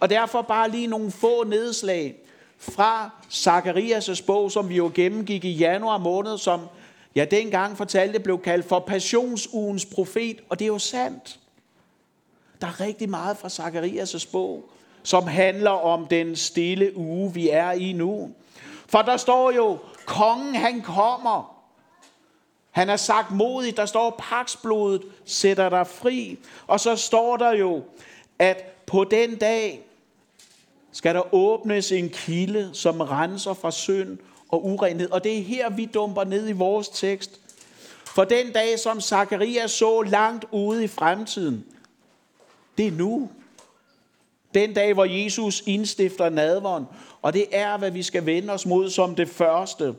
Og 0.00 0.10
derfor 0.10 0.42
bare 0.42 0.70
lige 0.70 0.86
nogle 0.86 1.10
få 1.10 1.44
nedslag 1.44 2.16
fra 2.60 3.10
Zakarias' 3.30 4.26
bog, 4.26 4.52
som 4.52 4.68
vi 4.68 4.76
jo 4.76 4.90
gennemgik 4.94 5.44
i 5.44 5.52
januar 5.52 5.98
måned, 5.98 6.38
som 6.38 6.60
jeg 7.14 7.30
dengang 7.30 7.76
fortalte 7.76 8.20
blev 8.20 8.42
kaldt 8.42 8.68
for 8.68 8.78
passionsugens 8.78 9.86
profet, 9.86 10.40
og 10.48 10.58
det 10.58 10.64
er 10.64 10.68
jo 10.68 10.78
sandt. 10.78 11.38
Der 12.60 12.66
er 12.66 12.80
rigtig 12.80 13.10
meget 13.10 13.36
fra 13.36 13.48
Zakarias' 13.48 14.30
bog, 14.32 14.70
som 15.02 15.26
handler 15.26 15.70
om 15.70 16.06
den 16.06 16.36
stille 16.36 16.96
uge, 16.96 17.34
vi 17.34 17.48
er 17.48 17.72
i 17.72 17.92
nu. 17.92 18.30
For 18.86 19.02
der 19.02 19.16
står 19.16 19.50
jo, 19.50 19.78
kongen 20.06 20.54
han 20.54 20.80
kommer. 20.80 21.56
Han 22.70 22.90
er 22.90 22.96
sagt 22.96 23.30
modig, 23.30 23.76
der 23.76 23.86
står 23.86 24.16
paksblodet 24.30 25.02
sætter 25.24 25.68
dig 25.68 25.86
fri. 25.86 26.38
Og 26.66 26.80
så 26.80 26.96
står 26.96 27.36
der 27.36 27.52
jo, 27.52 27.82
at 28.38 28.64
på 28.86 29.04
den 29.04 29.36
dag 29.36 29.89
skal 30.92 31.14
der 31.14 31.34
åbnes 31.34 31.92
en 31.92 32.08
kilde, 32.08 32.70
som 32.72 33.00
renser 33.00 33.54
fra 33.54 33.70
synd 33.70 34.18
og 34.48 34.66
urenhed. 34.66 35.10
Og 35.10 35.24
det 35.24 35.38
er 35.38 35.42
her, 35.42 35.70
vi 35.70 35.84
dumper 35.84 36.24
ned 36.24 36.48
i 36.48 36.52
vores 36.52 36.88
tekst. 36.88 37.40
For 38.04 38.24
den 38.24 38.52
dag, 38.52 38.78
som 38.78 39.00
Zakarias 39.00 39.70
så 39.70 40.02
langt 40.02 40.44
ude 40.50 40.84
i 40.84 40.88
fremtiden, 40.88 41.64
det 42.78 42.86
er 42.86 42.92
nu. 42.92 43.30
Den 44.54 44.74
dag, 44.74 44.94
hvor 44.94 45.04
Jesus 45.04 45.62
indstifter 45.66 46.28
nadvånd. 46.28 46.86
Og 47.22 47.32
det 47.32 47.46
er, 47.52 47.76
hvad 47.76 47.90
vi 47.90 48.02
skal 48.02 48.26
vende 48.26 48.52
os 48.52 48.66
mod 48.66 48.90
som 48.90 49.14
det 49.14 49.28
første. 49.28 49.94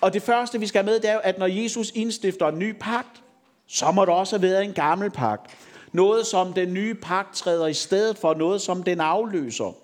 Og 0.00 0.12
det 0.12 0.22
første, 0.22 0.60
vi 0.60 0.66
skal 0.66 0.84
have 0.84 0.92
med, 0.92 1.00
det 1.00 1.10
er 1.10 1.18
at 1.18 1.38
når 1.38 1.46
Jesus 1.46 1.92
indstifter 1.94 2.48
en 2.48 2.58
ny 2.58 2.74
pagt, 2.80 3.22
så 3.66 3.90
må 3.90 4.04
der 4.04 4.12
også 4.12 4.36
have 4.36 4.42
været 4.42 4.64
en 4.64 4.72
gammel 4.72 5.10
pagt. 5.10 5.50
Noget, 5.92 6.26
som 6.26 6.52
den 6.52 6.74
nye 6.74 6.94
pagt 6.94 7.36
træder 7.36 7.66
i 7.66 7.74
stedet 7.74 8.18
for, 8.18 8.34
noget, 8.34 8.60
som 8.60 8.82
den 8.82 9.00
afløser. 9.00 9.74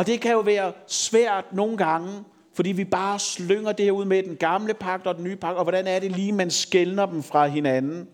Og 0.00 0.06
det 0.06 0.20
kan 0.20 0.32
jo 0.32 0.40
være 0.40 0.72
svært 0.86 1.44
nogle 1.52 1.76
gange, 1.76 2.24
fordi 2.54 2.72
vi 2.72 2.84
bare 2.84 3.18
slynger 3.18 3.72
det 3.72 3.84
her 3.84 3.92
ud 3.92 4.04
med 4.04 4.22
den 4.22 4.36
gamle 4.36 4.74
pagt 4.74 5.06
og 5.06 5.14
den 5.14 5.24
nye 5.24 5.36
pagt, 5.36 5.56
og 5.56 5.62
hvordan 5.62 5.86
er 5.86 5.98
det 5.98 6.12
lige, 6.12 6.32
man 6.32 6.50
skældner 6.50 7.06
dem 7.06 7.22
fra 7.22 7.46
hinanden. 7.46 8.08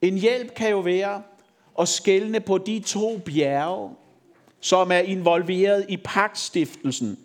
En 0.00 0.18
hjælp 0.18 0.54
kan 0.54 0.70
jo 0.70 0.80
være 0.80 1.22
at 1.80 1.88
skældne 1.88 2.40
på 2.40 2.58
de 2.58 2.80
to 2.80 3.18
bjerge, 3.18 3.90
som 4.60 4.92
er 4.92 4.98
involveret 4.98 5.86
i 5.88 5.96
pagtstiftelsen. 5.96 7.18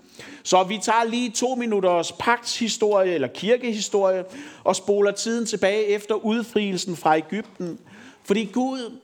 Så 0.43 0.63
vi 0.63 0.79
tager 0.83 1.03
lige 1.03 1.29
to 1.29 1.55
minutters 1.55 2.11
pagtshistorie 2.11 3.13
eller 3.13 3.27
kirkehistorie 3.27 4.23
og 4.63 4.75
spoler 4.75 5.11
tiden 5.11 5.45
tilbage 5.45 5.85
efter 5.85 6.15
udfrielsen 6.15 6.95
fra 6.95 7.17
Ægypten. 7.17 7.79
Fordi 8.23 8.45
Gud, 8.53 8.99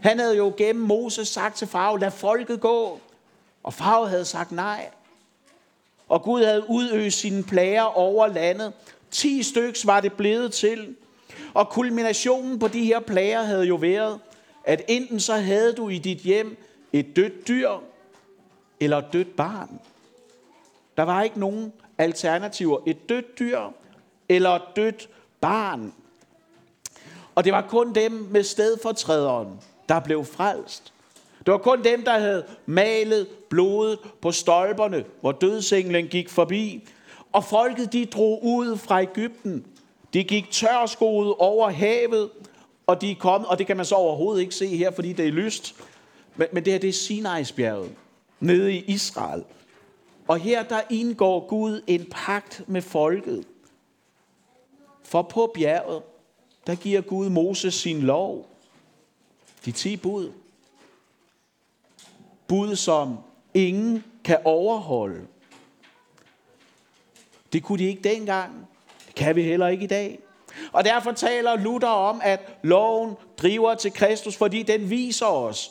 han 0.00 0.18
havde 0.18 0.36
jo 0.36 0.52
gennem 0.56 0.84
Moses 0.84 1.28
sagt 1.28 1.56
til 1.56 1.66
farve, 1.66 2.00
lad 2.00 2.10
folket 2.10 2.60
gå. 2.60 3.00
Og 3.66 3.74
farve 3.74 4.08
havde 4.08 4.24
sagt 4.24 4.52
nej. 4.52 4.90
Og 6.08 6.22
Gud 6.22 6.44
havde 6.44 6.70
udøst 6.70 7.18
sine 7.18 7.42
plager 7.42 7.82
over 7.82 8.26
landet. 8.26 8.72
Ti 9.10 9.42
styks 9.42 9.86
var 9.86 10.00
det 10.00 10.12
blevet 10.12 10.52
til. 10.52 10.96
Og 11.54 11.68
kulminationen 11.68 12.58
på 12.58 12.68
de 12.68 12.84
her 12.84 13.00
plager 13.00 13.42
havde 13.42 13.64
jo 13.64 13.74
været, 13.74 14.20
at 14.64 14.82
enten 14.88 15.20
så 15.20 15.34
havde 15.34 15.72
du 15.72 15.88
i 15.88 15.98
dit 15.98 16.18
hjem 16.18 16.56
et 16.92 17.16
dødt 17.16 17.48
dyr, 17.48 17.70
eller 18.80 18.96
et 18.98 19.12
dødt 19.12 19.36
barn. 19.36 19.80
Der 20.96 21.02
var 21.02 21.22
ikke 21.22 21.40
nogen 21.40 21.72
alternativer. 21.98 22.78
Et 22.86 23.08
dødt 23.08 23.38
dyr, 23.38 23.60
eller 24.28 24.50
et 24.50 24.76
dødt 24.76 25.08
barn. 25.40 25.94
Og 27.34 27.44
det 27.44 27.52
var 27.52 27.62
kun 27.68 27.94
dem 27.94 28.12
med 28.12 28.42
stedfortræderen, 28.42 29.60
der 29.88 30.00
blev 30.00 30.24
frelst. 30.24 30.92
Det 31.46 31.52
var 31.52 31.58
kun 31.58 31.84
dem, 31.84 32.04
der 32.04 32.18
havde 32.18 32.44
malet 32.66 33.28
blodet 33.28 33.98
på 34.20 34.32
stolperne, 34.32 35.04
hvor 35.20 35.32
dødsenglen 35.32 36.08
gik 36.08 36.28
forbi. 36.28 36.88
Og 37.32 37.44
folket, 37.44 37.92
de 37.92 38.04
drog 38.04 38.44
ud 38.44 38.76
fra 38.76 39.02
Ægypten. 39.02 39.66
De 40.14 40.24
gik 40.24 40.50
tørskoet 40.50 41.34
over 41.38 41.70
havet, 41.70 42.30
og 42.86 43.00
de 43.00 43.14
kom, 43.14 43.44
og 43.44 43.58
det 43.58 43.66
kan 43.66 43.76
man 43.76 43.86
så 43.86 43.94
overhovedet 43.94 44.40
ikke 44.40 44.54
se 44.54 44.76
her, 44.76 44.90
fordi 44.90 45.12
det 45.12 45.26
er 45.26 45.32
lyst. 45.32 45.74
Men, 46.36 46.48
men 46.52 46.64
det 46.64 46.72
her, 46.72 46.80
det 46.80 46.88
er 46.88 46.92
Sinai'sbjerget, 46.92 47.90
nede 48.40 48.72
i 48.72 48.84
Israel. 48.86 49.44
Og 50.28 50.38
her, 50.38 50.62
der 50.62 50.80
indgår 50.90 51.46
Gud 51.46 51.82
en 51.86 52.06
pagt 52.10 52.62
med 52.66 52.82
folket. 52.82 53.44
For 55.04 55.22
på 55.22 55.50
bjerget, 55.54 56.02
der 56.66 56.74
giver 56.74 57.00
Gud 57.00 57.28
Moses 57.28 57.74
sin 57.74 58.00
lov. 58.00 58.46
De 59.64 59.72
ti 59.72 59.96
bud 59.96 60.30
bud, 62.48 62.76
som 62.76 63.18
ingen 63.54 64.04
kan 64.24 64.38
overholde. 64.44 65.26
Det 67.52 67.62
kunne 67.62 67.78
de 67.78 67.88
ikke 67.88 68.02
dengang. 68.02 68.68
Det 69.06 69.14
kan 69.14 69.36
vi 69.36 69.42
heller 69.42 69.68
ikke 69.68 69.84
i 69.84 69.86
dag. 69.86 70.18
Og 70.72 70.84
derfor 70.84 71.12
taler 71.12 71.56
Luther 71.56 71.88
om, 71.88 72.20
at 72.24 72.58
loven 72.62 73.14
driver 73.38 73.74
til 73.74 73.92
Kristus, 73.92 74.36
fordi 74.36 74.62
den 74.62 74.90
viser 74.90 75.26
os, 75.26 75.70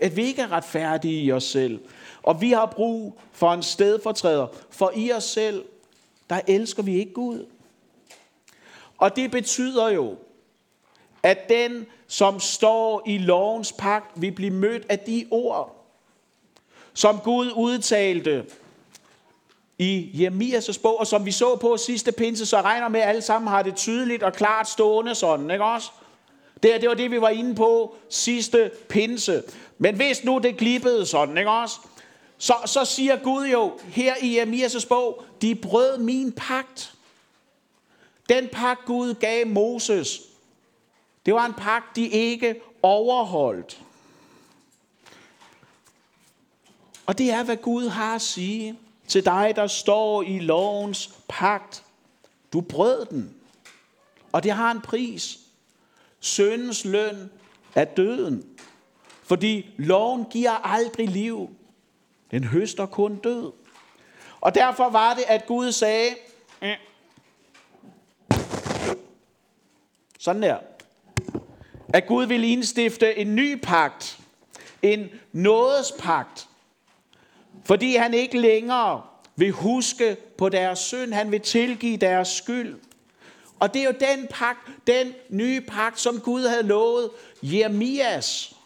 at 0.00 0.16
vi 0.16 0.24
ikke 0.24 0.42
er 0.42 0.52
retfærdige 0.52 1.22
i 1.22 1.32
os 1.32 1.44
selv. 1.44 1.80
Og 2.22 2.40
vi 2.40 2.50
har 2.50 2.66
brug 2.66 3.18
for 3.32 3.52
en 3.52 3.62
stedfortræder. 3.62 4.46
For 4.70 4.92
i 4.94 5.12
os 5.12 5.24
selv, 5.24 5.64
der 6.30 6.40
elsker 6.46 6.82
vi 6.82 6.98
ikke 6.98 7.12
Gud. 7.12 7.46
Og 8.98 9.16
det 9.16 9.30
betyder 9.30 9.88
jo, 9.88 10.16
at 11.22 11.48
den, 11.48 11.86
som 12.06 12.40
står 12.40 13.02
i 13.06 13.18
lovens 13.18 13.72
pagt, 13.72 14.20
vil 14.20 14.32
blive 14.32 14.50
mødt 14.50 14.86
af 14.88 14.98
de 14.98 15.26
ord, 15.30 15.81
som 16.94 17.18
Gud 17.24 17.52
udtalte 17.56 18.44
i 19.78 20.10
Jeremias' 20.14 20.80
bog, 20.82 21.00
og 21.00 21.06
som 21.06 21.26
vi 21.26 21.32
så 21.32 21.56
på 21.56 21.76
sidste 21.76 22.12
pinse, 22.12 22.46
så 22.46 22.60
regner 22.60 22.88
med, 22.88 23.00
at 23.00 23.08
alle 23.08 23.22
sammen 23.22 23.48
har 23.48 23.62
det 23.62 23.76
tydeligt 23.76 24.22
og 24.22 24.32
klart 24.32 24.68
stående 24.68 25.14
sådan, 25.14 25.50
ikke 25.50 25.64
også? 25.64 25.90
Det, 26.62 26.80
det 26.80 26.88
var 26.88 26.94
det, 26.94 27.10
vi 27.10 27.20
var 27.20 27.28
inde 27.28 27.54
på 27.54 27.96
sidste 28.08 28.70
pinse. 28.88 29.42
Men 29.78 29.96
hvis 29.96 30.24
nu 30.24 30.38
det 30.38 30.56
glippede 30.56 31.06
sådan, 31.06 31.38
ikke 31.38 31.50
også? 31.50 31.76
Så, 32.38 32.54
så 32.66 32.84
siger 32.84 33.16
Gud 33.16 33.46
jo 33.46 33.78
her 33.84 34.14
i 34.22 34.42
Jeremias' 34.42 34.88
bog, 34.88 35.24
de 35.42 35.54
brød 35.54 35.98
min 35.98 36.32
pagt. 36.32 36.94
Den 38.28 38.48
pagt 38.52 38.84
Gud 38.84 39.14
gav 39.14 39.46
Moses, 39.46 40.20
det 41.26 41.34
var 41.34 41.46
en 41.46 41.54
pagt, 41.54 41.96
de 41.96 42.08
ikke 42.08 42.60
overholdt. 42.82 43.81
Og 47.06 47.18
det 47.18 47.30
er, 47.30 47.44
hvad 47.44 47.56
Gud 47.56 47.88
har 47.88 48.14
at 48.14 48.22
sige 48.22 48.78
til 49.08 49.24
dig, 49.24 49.52
der 49.56 49.66
står 49.66 50.22
i 50.22 50.38
lovens 50.38 51.10
pagt. 51.28 51.84
Du 52.52 52.60
brød 52.60 53.06
den. 53.06 53.34
Og 54.32 54.42
det 54.42 54.52
har 54.52 54.70
en 54.70 54.80
pris. 54.80 55.38
Søndens 56.20 56.84
løn 56.84 57.30
er 57.74 57.84
døden. 57.84 58.44
Fordi 59.22 59.70
loven 59.76 60.24
giver 60.24 60.50
aldrig 60.50 61.08
liv. 61.08 61.50
Den 62.30 62.44
høster 62.44 62.86
kun 62.86 63.16
død. 63.16 63.52
Og 64.40 64.54
derfor 64.54 64.90
var 64.90 65.14
det, 65.14 65.24
at 65.28 65.46
Gud 65.46 65.72
sagde, 65.72 66.14
eh. 66.62 66.76
sådan 70.18 70.42
der, 70.42 70.58
at 71.94 72.06
Gud 72.06 72.26
ville 72.26 72.48
indstifte 72.48 73.18
en 73.18 73.36
ny 73.36 73.60
pagt, 73.62 74.20
en 74.82 75.10
nådespagt, 75.32 76.48
fordi 77.64 77.96
han 77.96 78.14
ikke 78.14 78.38
længere 78.38 79.02
vil 79.36 79.52
huske 79.52 80.16
på 80.38 80.48
deres 80.48 80.78
synd. 80.78 81.12
Han 81.12 81.32
vil 81.32 81.40
tilgive 81.40 81.96
deres 81.96 82.28
skyld. 82.28 82.78
Og 83.60 83.74
det 83.74 83.82
er 83.82 83.86
jo 83.86 83.94
den 84.00 84.26
pagt, 84.30 84.70
den 84.86 85.12
nye 85.28 85.60
pagt, 85.60 86.00
som 86.00 86.20
Gud 86.20 86.46
havde 86.46 86.62
lovet 86.62 87.10
Jeremias. 87.42 88.56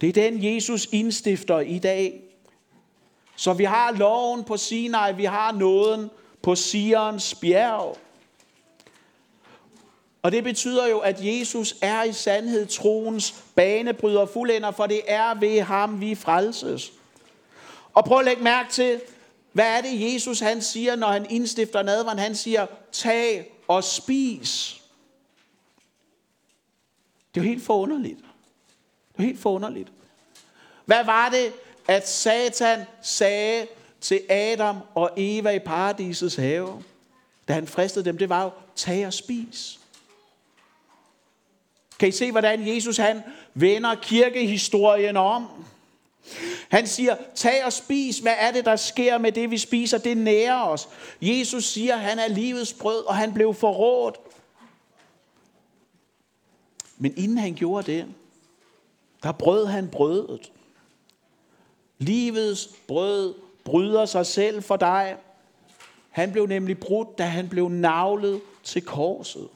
Det 0.00 0.08
er 0.08 0.12
den, 0.12 0.54
Jesus 0.54 0.88
indstifter 0.92 1.60
i 1.60 1.78
dag. 1.78 2.22
Så 3.36 3.52
vi 3.52 3.64
har 3.64 3.92
loven 3.92 4.44
på 4.44 4.56
Sinai, 4.56 5.14
vi 5.14 5.24
har 5.24 5.52
nåden 5.52 6.10
på 6.42 6.54
Sions 6.54 7.34
bjerg. 7.34 7.98
Og 10.22 10.32
det 10.32 10.44
betyder 10.44 10.86
jo, 10.86 10.98
at 10.98 11.16
Jesus 11.20 11.76
er 11.80 12.02
i 12.02 12.12
sandhed 12.12 12.66
troens 12.66 13.34
banebryder 13.54 14.26
fuldender, 14.26 14.70
for 14.70 14.86
det 14.86 15.00
er 15.06 15.34
ved 15.34 15.60
ham, 15.60 16.00
vi 16.00 16.14
frelses. 16.14 16.92
Og 17.96 18.04
prøv 18.04 18.18
at 18.18 18.24
lægge 18.24 18.42
mærke 18.42 18.72
til, 18.72 19.00
hvad 19.52 19.76
er 19.76 19.80
det 19.80 20.14
Jesus 20.14 20.40
han 20.40 20.62
siger, 20.62 20.96
når 20.96 21.06
han 21.06 21.26
indstifter 21.30 21.82
nadveren? 21.82 22.18
Han 22.18 22.34
siger, 22.34 22.66
tag 22.92 23.52
og 23.68 23.84
spis. 23.84 24.80
Det 27.34 27.40
er 27.40 27.44
jo 27.44 27.48
helt 27.48 27.64
forunderligt. 27.64 28.18
Det 29.12 29.18
er 29.18 29.22
helt 29.22 29.40
forunderligt. 29.40 29.92
Hvad 30.84 31.04
var 31.04 31.28
det, 31.28 31.52
at 31.88 32.08
Satan 32.08 32.84
sagde 33.02 33.66
til 34.00 34.20
Adam 34.28 34.76
og 34.94 35.10
Eva 35.16 35.50
i 35.50 35.58
paradisets 35.58 36.36
have, 36.36 36.82
da 37.48 37.52
han 37.52 37.66
fristede 37.66 38.04
dem? 38.04 38.18
Det 38.18 38.28
var 38.28 38.44
jo, 38.44 38.50
tag 38.74 39.06
og 39.06 39.12
spis. 39.12 39.80
Kan 41.98 42.08
I 42.08 42.12
se, 42.12 42.30
hvordan 42.30 42.68
Jesus 42.74 42.96
han 42.96 43.22
vender 43.54 43.94
kirkehistorien 43.94 45.16
om? 45.16 45.66
Han 46.68 46.86
siger, 46.86 47.16
tag 47.34 47.64
og 47.64 47.72
spis. 47.72 48.18
Hvad 48.18 48.34
er 48.38 48.52
det, 48.52 48.64
der 48.64 48.76
sker 48.76 49.18
med 49.18 49.32
det, 49.32 49.50
vi 49.50 49.58
spiser? 49.58 49.98
Det 49.98 50.16
nærer 50.16 50.62
os. 50.62 50.88
Jesus 51.20 51.64
siger, 51.64 51.96
han 51.96 52.18
er 52.18 52.28
livets 52.28 52.72
brød, 52.72 53.04
og 53.04 53.16
han 53.16 53.34
blev 53.34 53.54
forrådt. 53.54 54.16
Men 56.98 57.14
inden 57.16 57.38
han 57.38 57.54
gjorde 57.54 57.92
det, 57.92 58.06
der 59.22 59.32
brød 59.32 59.66
han 59.66 59.88
brødet. 59.88 60.52
Livets 61.98 62.68
brød 62.86 63.34
bryder 63.64 64.06
sig 64.06 64.26
selv 64.26 64.62
for 64.62 64.76
dig. 64.76 65.16
Han 66.10 66.32
blev 66.32 66.46
nemlig 66.46 66.78
brudt, 66.78 67.18
da 67.18 67.24
han 67.24 67.48
blev 67.48 67.68
navlet 67.68 68.40
til 68.64 68.82
korset. 68.82 69.48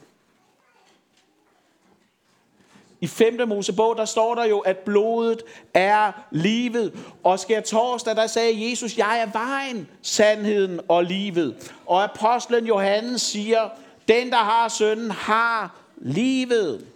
I 3.00 3.06
5. 3.06 3.48
Mosebog, 3.48 3.96
der 3.96 4.04
står 4.04 4.34
der 4.34 4.44
jo, 4.44 4.58
at 4.58 4.78
blodet 4.78 5.42
er 5.74 6.12
livet. 6.30 6.92
Og 7.24 7.40
skær 7.40 7.60
torsdag, 7.60 8.16
der 8.16 8.26
sagde 8.26 8.70
Jesus, 8.70 8.98
jeg 8.98 9.20
er 9.20 9.32
vejen, 9.32 9.88
sandheden 10.02 10.80
og 10.88 11.04
livet. 11.04 11.72
Og 11.86 12.04
apostlen 12.04 12.66
Johannes 12.66 13.22
siger, 13.22 13.68
den 14.08 14.30
der 14.30 14.36
har 14.36 14.68
sønnen 14.68 15.10
har 15.10 15.76
livet. 15.96 16.86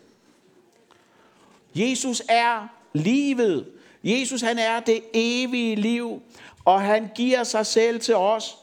Jesus 1.75 2.23
er 2.29 2.69
livet. 2.93 3.67
Jesus 4.05 4.41
han 4.41 4.59
er 4.59 4.81
det 4.81 5.01
evige 5.15 5.77
liv, 5.77 6.23
og 6.65 6.81
han 6.81 7.11
giver 7.15 7.45
sig 7.45 7.67
selv 7.67 8.01
til 8.01 8.17
os, 8.17 8.57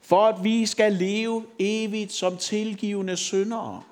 for 0.00 0.26
at 0.26 0.44
vi 0.44 0.66
skal 0.66 0.92
leve 0.92 1.44
evigt 1.58 2.12
som 2.12 2.36
tilgivende 2.36 3.16
syndere. 3.16 3.82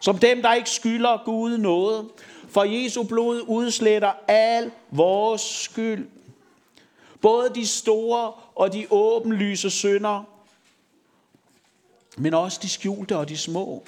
Som 0.00 0.18
dem, 0.18 0.42
der 0.42 0.54
ikke 0.54 0.70
skylder 0.70 1.24
Gud 1.24 1.58
noget. 1.58 2.08
For 2.48 2.64
Jesu 2.64 3.02
blod 3.02 3.44
udsletter 3.48 4.12
al 4.28 4.70
vores 4.90 5.40
skyld. 5.40 6.08
Både 7.20 7.54
de 7.54 7.66
store 7.66 8.32
og 8.54 8.72
de 8.72 8.86
åbenlyse 8.90 9.70
synder, 9.70 10.24
men 12.16 12.34
også 12.34 12.58
de 12.62 12.68
skjulte 12.68 13.16
og 13.16 13.28
de 13.28 13.36
små. 13.36 13.84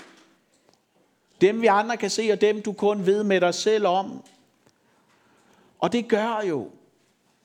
Dem 1.40 1.62
vi 1.62 1.66
andre 1.66 1.96
kan 1.96 2.10
se, 2.10 2.28
og 2.32 2.40
dem 2.40 2.62
du 2.62 2.72
kun 2.72 3.06
ved 3.06 3.24
med 3.24 3.40
dig 3.40 3.54
selv 3.54 3.86
om. 3.86 4.24
Og 5.78 5.92
det 5.92 6.08
gør 6.08 6.42
jo, 6.48 6.70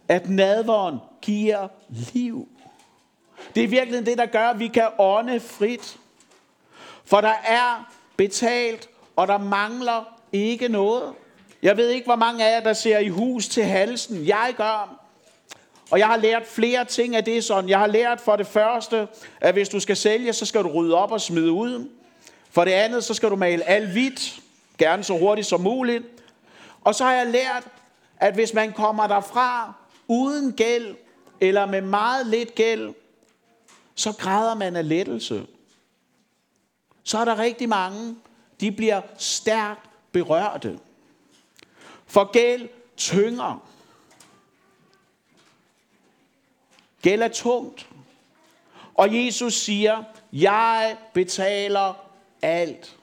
at 0.08 0.30
nadveren 0.30 0.98
giver 1.22 1.68
liv. 1.90 2.48
Det 3.56 3.64
er 3.64 3.68
virkelig 3.68 4.06
det, 4.06 4.18
der 4.18 4.26
gør, 4.26 4.50
at 4.50 4.60
vi 4.60 4.68
kan 4.68 4.90
ånde 5.00 5.40
frit. 5.40 6.00
For 7.06 7.22
der 7.22 7.34
er 7.44 7.96
betalt, 8.18 8.90
og 9.16 9.28
der 9.28 9.38
mangler 9.38 10.20
ikke 10.32 10.68
noget. 10.68 11.14
Jeg 11.62 11.78
ved 11.78 11.90
ikke, 11.90 12.06
hvor 12.06 12.16
mange 12.16 12.46
af 12.46 12.56
jer, 12.56 12.64
der 12.64 12.74
ser 12.74 13.00
i 13.00 13.10
hus 13.10 13.48
til 13.48 13.64
halsen. 13.64 14.28
Jeg 14.28 14.54
gør. 14.58 15.00
Og 15.92 16.00
jeg 16.00 16.08
har 16.08 16.18
lært 16.18 16.46
flere 16.46 16.86
ting 16.86 17.16
af 17.16 17.24
det 17.24 17.44
sådan. 17.44 17.70
Jeg 17.70 17.80
har 17.80 17.88
lært 17.88 18.22
for 18.22 18.36
det 18.36 18.48
første, 18.48 19.08
at 19.42 19.54
hvis 19.54 19.70
du 19.70 19.80
skal 19.80 19.98
sælge, 19.98 20.34
så 20.34 20.46
skal 20.46 20.64
du 20.64 20.70
rydde 20.70 20.96
op 20.96 21.12
og 21.12 21.22
smide 21.22 21.52
ud. 21.52 21.90
For 22.50 22.66
det 22.66 22.72
andet, 22.72 23.04
så 23.04 23.14
skal 23.14 23.30
du 23.30 23.36
male 23.36 23.64
alt 23.64 23.90
hvidt, 23.90 24.40
gerne 24.78 25.04
så 25.04 25.18
hurtigt 25.18 25.48
som 25.48 25.62
muligt. 25.62 26.04
Og 26.84 26.96
så 26.96 27.04
har 27.04 27.14
jeg 27.14 27.28
lært, 27.28 27.64
at 28.18 28.34
hvis 28.34 28.54
man 28.54 28.74
kommer 28.74 29.08
derfra 29.08 29.74
uden 30.08 30.52
gæld, 30.52 30.96
eller 31.42 31.66
med 31.66 31.82
meget 31.82 32.28
lidt 32.28 32.56
gæld, 32.56 32.94
så 33.96 34.14
græder 34.20 34.56
man 34.56 34.76
af 34.76 34.90
lettelse. 34.90 35.46
Så 37.08 37.18
er 37.18 37.26
der 37.26 37.40
rigtig 37.40 37.70
mange, 37.70 38.16
de 38.60 38.72
bliver 38.72 39.02
stærkt 39.18 39.90
berørte. 40.12 40.80
For 42.06 42.32
gæld 42.32 42.70
tynger. 42.98 43.68
Gæld 47.02 47.22
er 47.22 47.28
tungt. 47.28 47.88
Og 48.96 49.26
Jesus 49.26 49.54
siger, 49.54 50.04
jeg 50.34 50.98
betaler 51.14 51.94
alt. 52.42 52.98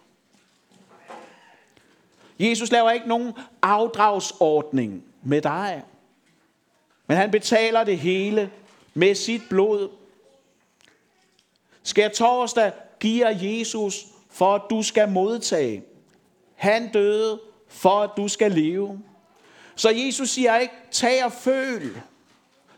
Jesus 2.39 2.71
laver 2.71 2.91
ikke 2.91 3.09
nogen 3.09 3.33
afdragsordning 3.63 5.05
med 5.23 5.43
dig. 5.43 5.83
Men 7.07 7.17
han 7.17 7.31
betaler 7.31 7.85
det 7.85 7.99
hele 7.99 8.51
med 8.95 9.15
sit 9.15 9.43
blod. 9.49 9.89
Skal 11.83 12.15
torsdag 12.15 12.73
giver 13.03 13.29
Jesus 13.29 14.07
for 14.31 14.55
at 14.55 14.63
du 14.71 14.83
skal 14.83 15.09
modtage. 15.09 15.83
Han 16.55 16.93
døde 16.93 17.41
for 17.69 18.01
at 18.01 18.11
du 18.17 18.29
skal 18.29 18.53
leve. 18.53 19.01
Så 19.75 19.91
Jesus 19.91 20.31
siger 20.31 20.59
ikke, 20.59 20.75
tag 20.91 21.25
og 21.25 21.33
føl. 21.33 21.97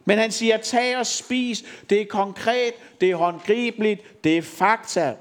Men 0.05 0.19
han 0.19 0.33
siger, 0.33 0.57
tag 0.57 0.99
og 0.99 1.07
spis. 1.07 1.65
Det 1.91 2.01
er 2.01 2.07
konkret, 2.07 2.75
det 3.01 3.11
er 3.11 3.17
håndgribeligt, 3.17 4.25
det 4.25 4.39
er 4.39 4.43
fakta. 4.43 5.17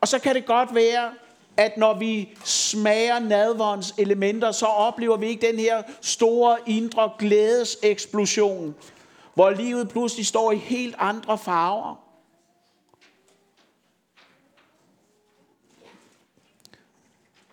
Og 0.00 0.08
så 0.08 0.18
kan 0.18 0.34
det 0.34 0.46
godt 0.46 0.74
være, 0.74 1.10
at 1.56 1.76
når 1.76 1.98
vi 1.98 2.28
smager 2.44 3.18
nadverens 3.18 3.94
elementer, 3.98 4.52
så 4.52 4.66
oplever 4.66 5.16
vi 5.16 5.26
ikke 5.26 5.46
den 5.46 5.58
her 5.58 5.82
store 6.00 6.56
indre 6.66 7.10
glædeseksplosion, 7.18 8.74
hvor 9.34 9.50
livet 9.50 9.88
pludselig 9.88 10.26
står 10.26 10.52
i 10.52 10.56
helt 10.56 10.94
andre 10.98 11.38
farver. 11.38 12.05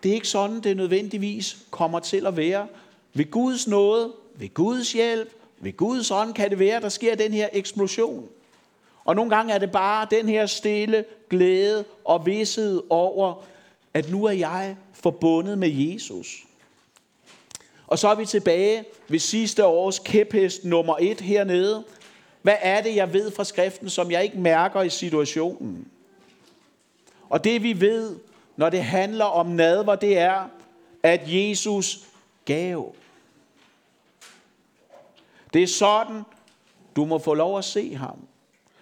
Det 0.04 0.10
er 0.10 0.14
ikke 0.14 0.28
sådan, 0.28 0.60
det 0.60 0.76
nødvendigvis 0.76 1.56
kommer 1.70 2.00
til 2.00 2.26
at 2.26 2.36
være. 2.36 2.66
Ved 3.14 3.30
Guds 3.30 3.68
nåde, 3.68 4.12
ved 4.34 4.54
Guds 4.54 4.92
hjælp, 4.92 5.32
ved 5.58 5.76
Guds 5.76 6.10
ånd 6.10 6.34
kan 6.34 6.50
det 6.50 6.58
være, 6.58 6.76
at 6.76 6.82
der 6.82 6.88
sker 6.88 7.14
den 7.14 7.32
her 7.32 7.48
eksplosion. 7.52 8.28
Og 9.04 9.16
nogle 9.16 9.36
gange 9.36 9.52
er 9.52 9.58
det 9.58 9.72
bare 9.72 10.06
den 10.10 10.28
her 10.28 10.46
stille 10.46 11.04
glæde 11.30 11.84
og 12.04 12.26
vidshed 12.26 12.82
over, 12.90 13.44
at 13.94 14.10
nu 14.10 14.24
er 14.24 14.32
jeg 14.32 14.76
forbundet 14.92 15.58
med 15.58 15.68
Jesus. 15.68 16.44
Og 17.86 17.98
så 17.98 18.08
er 18.08 18.14
vi 18.14 18.26
tilbage 18.26 18.84
ved 19.08 19.18
sidste 19.18 19.66
års 19.66 19.98
kæphest 19.98 20.64
nummer 20.64 20.96
et 21.00 21.20
hernede. 21.20 21.84
Hvad 22.42 22.56
er 22.60 22.82
det, 22.82 22.96
jeg 22.96 23.12
ved 23.12 23.30
fra 23.30 23.44
skriften, 23.44 23.90
som 23.90 24.10
jeg 24.10 24.24
ikke 24.24 24.38
mærker 24.38 24.82
i 24.82 24.90
situationen? 24.90 25.88
Og 27.28 27.44
det 27.44 27.62
vi 27.62 27.80
ved, 27.80 28.16
når 28.56 28.70
det 28.70 28.84
handler 28.84 29.24
om 29.24 29.46
nadver, 29.46 29.94
det 29.94 30.18
er, 30.18 30.48
at 31.02 31.20
Jesus 31.24 32.00
gav. 32.44 32.94
Det 35.52 35.62
er 35.62 35.66
sådan, 35.66 36.22
du 36.96 37.04
må 37.04 37.18
få 37.18 37.34
lov 37.34 37.58
at 37.58 37.64
se 37.64 37.94
ham. 37.94 38.18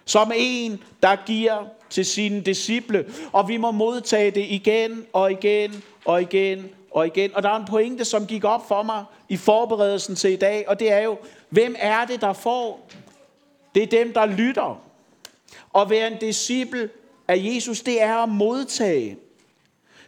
Som 0.05 0.31
en, 0.35 0.83
der 1.03 1.15
giver 1.25 1.65
til 1.89 2.05
sine 2.05 2.41
disciple. 2.41 3.13
Og 3.31 3.47
vi 3.47 3.57
må 3.57 3.71
modtage 3.71 4.31
det 4.31 4.45
igen 4.49 5.05
og 5.13 5.31
igen 5.31 5.83
og 6.05 6.21
igen 6.21 6.69
og 6.91 7.07
igen. 7.07 7.35
Og 7.35 7.43
der 7.43 7.49
er 7.49 7.55
en 7.55 7.65
pointe, 7.65 8.05
som 8.05 8.27
gik 8.27 8.43
op 8.43 8.67
for 8.67 8.83
mig 8.83 9.05
i 9.29 9.37
forberedelsen 9.37 10.15
til 10.15 10.31
i 10.31 10.35
dag. 10.35 10.69
Og 10.69 10.79
det 10.79 10.91
er 10.91 10.99
jo, 10.99 11.17
hvem 11.49 11.75
er 11.79 12.05
det, 12.05 12.21
der 12.21 12.33
får? 12.33 12.87
Det 13.75 13.83
er 13.83 13.87
dem, 13.87 14.13
der 14.13 14.25
lytter. 14.25 14.81
Og 15.73 15.89
være 15.89 16.11
en 16.11 16.17
disciple 16.17 16.89
af 17.27 17.37
Jesus, 17.37 17.81
det 17.81 18.01
er 18.01 18.15
at 18.15 18.29
modtage. 18.29 19.17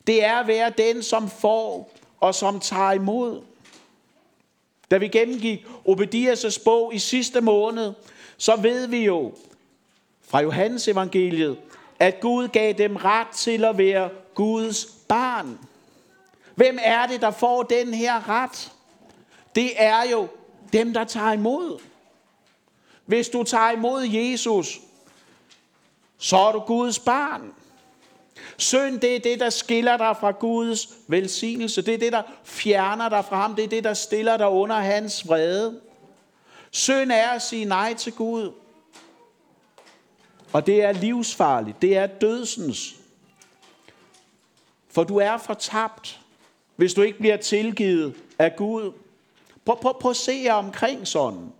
Det 0.07 0.23
er 0.23 0.35
at 0.35 0.47
være 0.47 0.69
den, 0.77 1.03
som 1.03 1.29
får 1.29 1.93
og 2.19 2.35
som 2.35 2.59
tager 2.59 2.91
imod. 2.91 3.41
Da 4.91 4.97
vi 4.97 5.07
gennemgik 5.07 5.65
Obedias' 5.87 6.63
bog 6.63 6.95
i 6.95 6.99
sidste 6.99 7.41
måned, 7.41 7.93
så 8.37 8.55
ved 8.55 8.87
vi 8.87 9.05
jo 9.05 9.33
fra 10.27 10.41
Johannes 10.41 10.87
evangeliet, 10.87 11.57
at 11.99 12.19
Gud 12.19 12.47
gav 12.47 12.73
dem 12.73 12.95
ret 12.95 13.27
til 13.27 13.65
at 13.65 13.77
være 13.77 14.09
Guds 14.35 14.85
barn. 15.07 15.59
Hvem 16.55 16.77
er 16.81 17.07
det, 17.07 17.21
der 17.21 17.31
får 17.31 17.63
den 17.63 17.93
her 17.93 18.29
ret? 18.29 18.71
Det 19.55 19.71
er 19.75 20.09
jo 20.11 20.27
dem, 20.73 20.93
der 20.93 21.03
tager 21.03 21.31
imod. 21.31 21.79
Hvis 23.05 23.29
du 23.29 23.43
tager 23.43 23.71
imod 23.71 24.03
Jesus, 24.03 24.79
så 26.17 26.37
er 26.37 26.51
du 26.51 26.59
Guds 26.59 26.99
barn. 26.99 27.53
Synd, 28.57 28.99
det 28.99 29.15
er 29.15 29.19
det, 29.19 29.39
der 29.39 29.49
skiller 29.49 29.97
dig 29.97 30.17
fra 30.19 30.31
Guds 30.31 30.89
velsignelse. 31.07 31.81
Det 31.81 31.93
er 31.93 31.97
det, 31.97 32.13
der 32.13 32.21
fjerner 32.43 33.09
dig 33.09 33.25
fra 33.25 33.41
ham. 33.41 33.55
Det 33.55 33.63
er 33.63 33.67
det, 33.67 33.83
der 33.83 33.93
stiller 33.93 34.37
dig 34.37 34.49
under 34.49 34.75
hans 34.75 35.27
vrede. 35.27 35.81
Synd 36.71 37.11
er 37.11 37.29
at 37.29 37.41
sige 37.41 37.65
nej 37.65 37.93
til 37.93 38.13
Gud. 38.13 38.51
Og 40.53 40.65
det 40.65 40.83
er 40.83 40.91
livsfarligt. 40.91 41.81
Det 41.81 41.97
er 41.97 42.07
dødsens. 42.07 42.95
For 44.89 45.03
du 45.03 45.17
er 45.17 45.37
fortabt, 45.37 46.19
hvis 46.75 46.93
du 46.93 47.01
ikke 47.01 47.19
bliver 47.19 47.37
tilgivet 47.37 48.15
af 48.39 48.55
Gud. 48.55 48.91
Prøv, 49.65 49.79
prøv, 49.81 49.99
prøv 49.99 50.09
at 50.09 50.17
se 50.17 50.41
jer 50.43 50.53
omkring 50.53 51.07
sådan. 51.07 51.51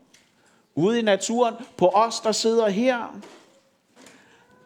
Ude 0.76 1.00
i 1.00 1.02
naturen, 1.02 1.56
på 1.78 1.88
os, 1.88 2.20
der 2.20 2.32
sidder 2.32 2.70
her. 2.70 3.20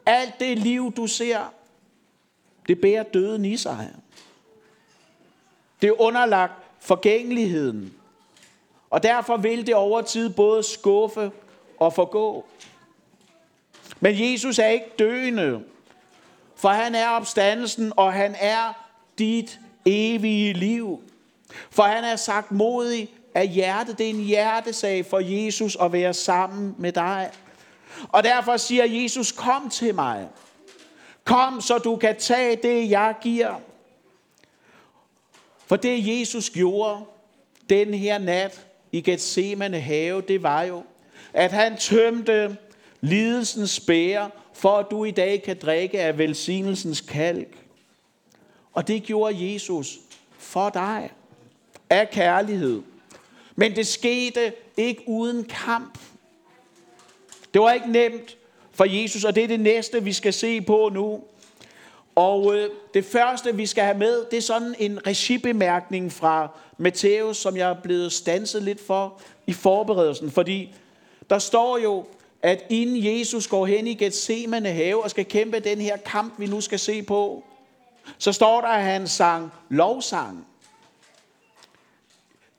Alt 0.06 0.40
det 0.40 0.60
liv, 0.60 0.94
du 0.98 1.08
ser, 1.08 1.54
det 2.70 2.82
bærer 2.82 3.04
døden 3.04 3.46
i 3.46 3.58
sig. 3.58 3.90
Det 5.82 5.88
er 5.88 6.02
underlagt 6.02 6.54
forgængeligheden. 6.80 7.94
Og 8.90 9.04
derfor 9.04 9.38
vil 9.38 9.68
det 9.68 9.76
over 9.76 10.02
tid 10.02 10.30
både 10.30 10.64
skuffe 10.64 11.32
og 11.80 11.94
forgå. 11.94 12.46
Men 14.00 14.32
Jesus 14.32 14.60
er 14.60 14.68
ikke 14.68 14.86
døende, 15.00 15.64
for 16.56 16.70
han 16.70 16.96
er 16.96 17.10
opstandelsen, 17.10 17.94
og 17.98 18.14
han 18.14 18.36
er 18.40 18.90
dit 19.18 19.60
evige 19.86 20.54
liv. 20.54 21.04
For 21.70 21.84
han 21.84 22.04
er 22.04 22.16
sagt 22.16 22.52
modig 22.52 23.10
af 23.34 23.48
hjertet. 23.48 23.98
Det 23.98 24.06
er 24.06 24.10
en 24.10 24.24
hjertesag 24.24 25.06
for 25.06 25.20
Jesus 25.20 25.78
at 25.82 25.92
være 25.92 26.14
sammen 26.14 26.76
med 26.78 26.92
dig. 26.92 27.32
Og 28.10 28.24
derfor 28.24 28.58
siger 28.58 28.86
Jesus, 28.86 29.32
kom 29.32 29.70
til 29.70 29.96
mig. 29.96 30.28
Kom, 31.30 31.62
så 31.62 31.78
du 31.78 31.96
kan 31.96 32.16
tage 32.20 32.56
det, 32.56 32.90
jeg 32.90 33.16
giver. 33.22 33.56
For 35.66 35.76
det 35.76 36.20
Jesus 36.20 36.50
gjorde 36.50 37.06
den 37.70 37.94
her 37.94 38.18
nat 38.18 38.68
i 38.92 39.02
Gethsemane 39.02 39.80
have, 39.80 40.22
det 40.22 40.44
var 40.44 40.64
jo, 40.64 40.84
at 41.34 41.52
han 41.52 41.78
tømte 41.78 42.58
lidelsens 43.02 43.80
bære, 43.80 44.30
for 44.54 44.78
at 44.78 44.86
du 44.92 45.04
i 45.04 45.12
dag 45.12 45.44
kan 45.44 45.58
drikke 45.62 46.02
af 46.02 46.18
velsignelsens 46.18 47.02
kalk. 47.02 47.58
Og 48.74 48.88
det 48.88 49.04
gjorde 49.04 49.54
Jesus 49.54 50.00
for 50.38 50.70
dig 50.70 51.10
af 51.90 52.10
kærlighed. 52.10 52.82
Men 53.56 53.76
det 53.76 53.88
skete 53.88 54.54
ikke 54.78 55.04
uden 55.08 55.44
kamp. 55.44 56.00
Det 57.54 57.62
var 57.62 57.72
ikke 57.72 57.92
nemt 57.92 58.38
for 58.80 58.86
Jesus, 58.86 59.24
og 59.24 59.36
det 59.36 59.44
er 59.44 59.48
det 59.48 59.60
næste, 59.60 60.04
vi 60.04 60.14
skal 60.14 60.34
se 60.34 60.62
på 60.62 60.90
nu. 60.94 61.24
Og 62.16 62.56
øh, 62.56 62.70
det 62.94 63.06
første, 63.06 63.56
vi 63.56 63.66
skal 63.66 63.84
have 63.84 63.98
med, 63.98 64.26
det 64.32 64.38
er 64.38 64.42
sådan 64.42 64.76
en 64.80 65.08
regibemærkning 65.08 66.12
fra 66.12 66.48
Matthæus, 66.78 67.38
som 67.38 67.58
jeg 67.58 67.70
er 67.70 67.82
blevet 67.84 68.12
stanset 68.12 68.64
lidt 68.64 68.82
for 68.88 69.22
i 69.48 69.54
forberedelsen. 69.54 70.32
Fordi 70.32 70.76
der 71.30 71.40
står 71.40 71.78
jo, 71.78 72.06
at 72.42 72.66
inden 72.70 73.20
Jesus 73.20 73.48
går 73.48 73.66
hen 73.66 73.88
i 73.88 73.94
Gethsemane 73.94 74.70
have 74.70 75.04
og 75.04 75.10
skal 75.10 75.26
kæmpe 75.26 75.60
den 75.60 75.82
her 75.82 75.98
kamp, 75.98 76.34
vi 76.38 76.46
nu 76.46 76.62
skal 76.62 76.80
se 76.80 77.04
på, 77.04 77.44
så 78.18 78.32
står 78.32 78.62
der, 78.62 78.68
at 78.68 78.84
han 78.84 79.08
sang 79.08 79.52
lovsang. 79.70 80.48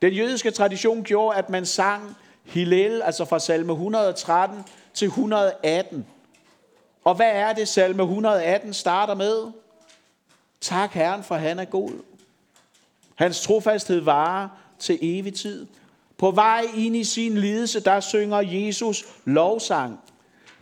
Den 0.01 0.13
jødiske 0.13 0.51
tradition 0.51 1.03
gjorde, 1.03 1.37
at 1.37 1.49
man 1.49 1.65
sang 1.65 2.15
Hillel, 2.43 3.01
altså 3.01 3.25
fra 3.25 3.39
salme 3.39 3.73
113 3.73 4.63
til 4.93 5.05
118. 5.05 6.05
Og 7.03 7.15
hvad 7.15 7.31
er 7.31 7.53
det, 7.53 7.67
salme 7.67 8.03
118 8.03 8.73
starter 8.73 9.13
med? 9.13 9.51
Tak 10.61 10.91
Herren, 10.91 11.23
for 11.23 11.35
han 11.35 11.59
er 11.59 11.65
god. 11.65 11.91
Hans 13.15 13.41
trofasthed 13.41 13.99
varer 13.99 14.49
til 14.79 14.99
evig 15.01 15.33
tid. 15.33 15.67
På 16.17 16.31
vej 16.31 16.65
ind 16.75 16.95
i 16.95 17.03
sin 17.03 17.37
lidelse, 17.37 17.79
der 17.79 17.99
synger 17.99 18.41
Jesus 18.41 19.05
lovsang. 19.25 19.99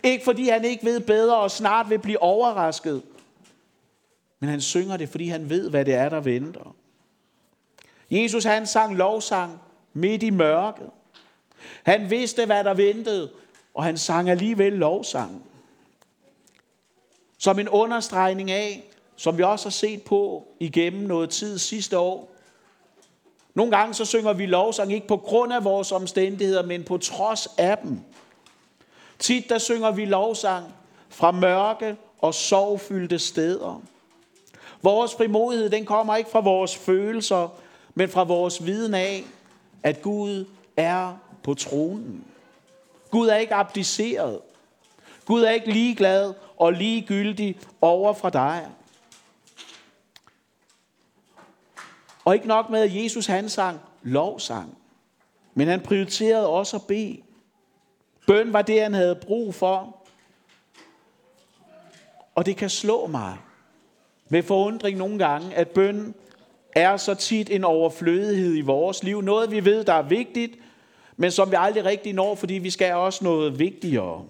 Ikke 0.04 0.24
fordi 0.24 0.50
han 0.50 0.66
ikke 0.66 0.86
ved 0.86 1.00
bedre 1.00 1.38
og 1.38 1.52
snart 1.52 1.90
vil 1.90 2.00
blive 2.00 2.22
overrasket, 2.22 3.02
men 4.40 4.50
han 4.50 4.62
synger 4.62 4.98
det, 4.98 5.10
fordi 5.10 5.28
han 5.28 5.50
ved, 5.50 5.70
hvad 5.70 5.86
det 5.86 5.94
er, 5.94 6.10
der 6.10 6.20
venter. 6.20 6.76
Jesus 8.12 8.44
han 8.44 8.68
sang 8.68 8.96
lovsang 8.96 9.62
midt 9.94 10.24
i 10.24 10.30
mørket. 10.30 10.90
Han 11.84 12.10
vidste, 12.10 12.46
hvad 12.46 12.64
der 12.64 12.74
ventede, 12.74 13.32
og 13.74 13.84
han 13.84 13.98
sang 13.98 14.30
alligevel 14.30 14.74
lovsang. 14.74 15.44
Som 17.38 17.60
en 17.60 17.70
understregning 17.70 18.52
af, 18.52 18.84
som 19.16 19.38
vi 19.38 19.44
også 19.44 19.66
har 19.66 19.72
set 19.72 20.02
på 20.02 20.48
igennem 20.60 21.08
noget 21.08 21.30
tid 21.30 21.58
sidste 21.58 22.00
år. 22.00 22.32
Nogle 23.54 23.78
gange 23.78 23.94
så 23.94 24.06
synger 24.06 24.34
vi 24.34 24.46
lovsang 24.46 24.94
ikke 24.94 25.08
på 25.08 25.18
grund 25.18 25.54
af 25.54 25.64
vores 25.64 25.92
omstændigheder, 25.92 26.64
men 26.64 26.84
på 26.84 26.98
trods 26.98 27.48
af 27.58 27.78
dem. 27.78 28.00
Tit 29.20 29.50
der 29.50 29.58
synger 29.58 29.92
vi 29.92 30.06
lovsang 30.06 30.66
fra 31.10 31.32
mørke 31.32 31.96
og 32.20 32.34
sorgfyldte 32.34 33.20
steder. 33.20 33.82
Vores 34.82 35.16
frimodighed, 35.16 35.70
den 35.70 35.86
kommer 35.86 36.16
ikke 36.16 36.30
fra 36.30 36.40
vores 36.40 36.76
følelser, 36.76 37.48
men 37.96 38.10
fra 38.10 38.24
vores 38.24 38.66
viden 38.66 38.94
af, 38.94 39.24
at 39.84 40.02
Gud 40.02 40.46
er 40.78 41.14
på 41.44 41.54
tronen. 41.54 42.26
Gud 43.12 43.28
er 43.28 43.36
ikke 43.36 43.54
abdiceret. 43.54 44.40
Gud 45.26 45.44
er 45.44 45.50
ikke 45.50 45.72
ligeglad 45.72 46.34
og 46.58 46.74
ligegyldig 46.74 47.60
over 47.82 48.14
for 48.14 48.30
dig. 48.30 48.68
Og 52.26 52.36
ikke 52.36 52.48
nok 52.48 52.70
med, 52.70 52.82
at 52.82 53.04
Jesus 53.04 53.26
han 53.26 53.50
sang 53.50 53.80
lovsang, 54.04 54.78
men 55.54 55.68
han 55.68 55.82
prioriterede 55.82 56.48
også 56.48 56.78
at 56.78 56.88
bede. 56.88 57.22
Bøn 58.28 58.54
var 58.54 58.62
det, 58.62 58.82
han 58.82 58.94
havde 58.94 59.16
brug 59.16 59.56
for. 59.56 59.98
Og 62.36 62.46
det 62.46 62.58
kan 62.58 62.70
slå 62.70 63.08
mig 63.08 63.38
med 64.30 64.44
forundring 64.44 64.98
nogle 64.98 65.20
gange, 65.20 65.56
at 65.56 65.70
bøn 65.70 66.16
er 66.76 66.98
så 66.98 67.16
tit 67.16 67.50
en 67.50 67.64
overflødighed 67.64 68.56
i 68.56 68.62
vores 68.62 69.04
liv. 69.04 69.22
Noget 69.22 69.52
vi 69.52 69.66
ved, 69.66 69.84
der 69.84 69.94
er 69.94 70.02
vigtigt, 70.02 70.56
men 71.22 71.32
som 71.32 71.52
vi 71.52 71.56
aldrig 71.60 71.86
rigtig 71.86 72.14
når, 72.14 72.36
fordi 72.36 72.54
vi 72.54 72.70
skal 72.70 72.94
også 72.94 73.24
noget 73.24 73.60
vigtigere. 73.60 74.26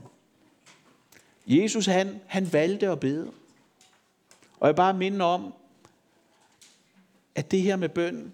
Jesus 1.47 1.85
han, 1.85 2.21
han 2.27 2.53
valgte 2.53 2.87
at 2.87 2.99
bede. 2.99 3.31
Og 4.59 4.67
jeg 4.67 4.75
bare 4.75 4.93
minder 4.93 5.25
om, 5.25 5.53
at 7.35 7.51
det 7.51 7.61
her 7.61 7.75
med 7.75 7.89
bøn, 7.89 8.33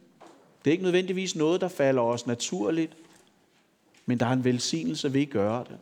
det 0.66 0.70
er 0.70 0.72
ikke 0.72 0.84
nødvendigvis 0.84 1.36
noget, 1.36 1.62
der 1.62 1.68
falder 1.68 2.02
os 2.02 2.28
naturligt, 2.28 2.94
men 4.06 4.20
der 4.20 4.26
er 4.26 4.34
en 4.34 4.44
velsignelse 4.44 5.14
ved 5.14 5.22
at 5.22 5.30
gøre 5.30 5.64
det. 5.70 5.78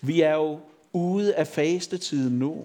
Vi 0.00 0.20
er 0.20 0.34
jo 0.34 0.60
ude 0.92 1.34
af 1.34 1.46
fastetiden 1.46 2.38
nu. 2.38 2.64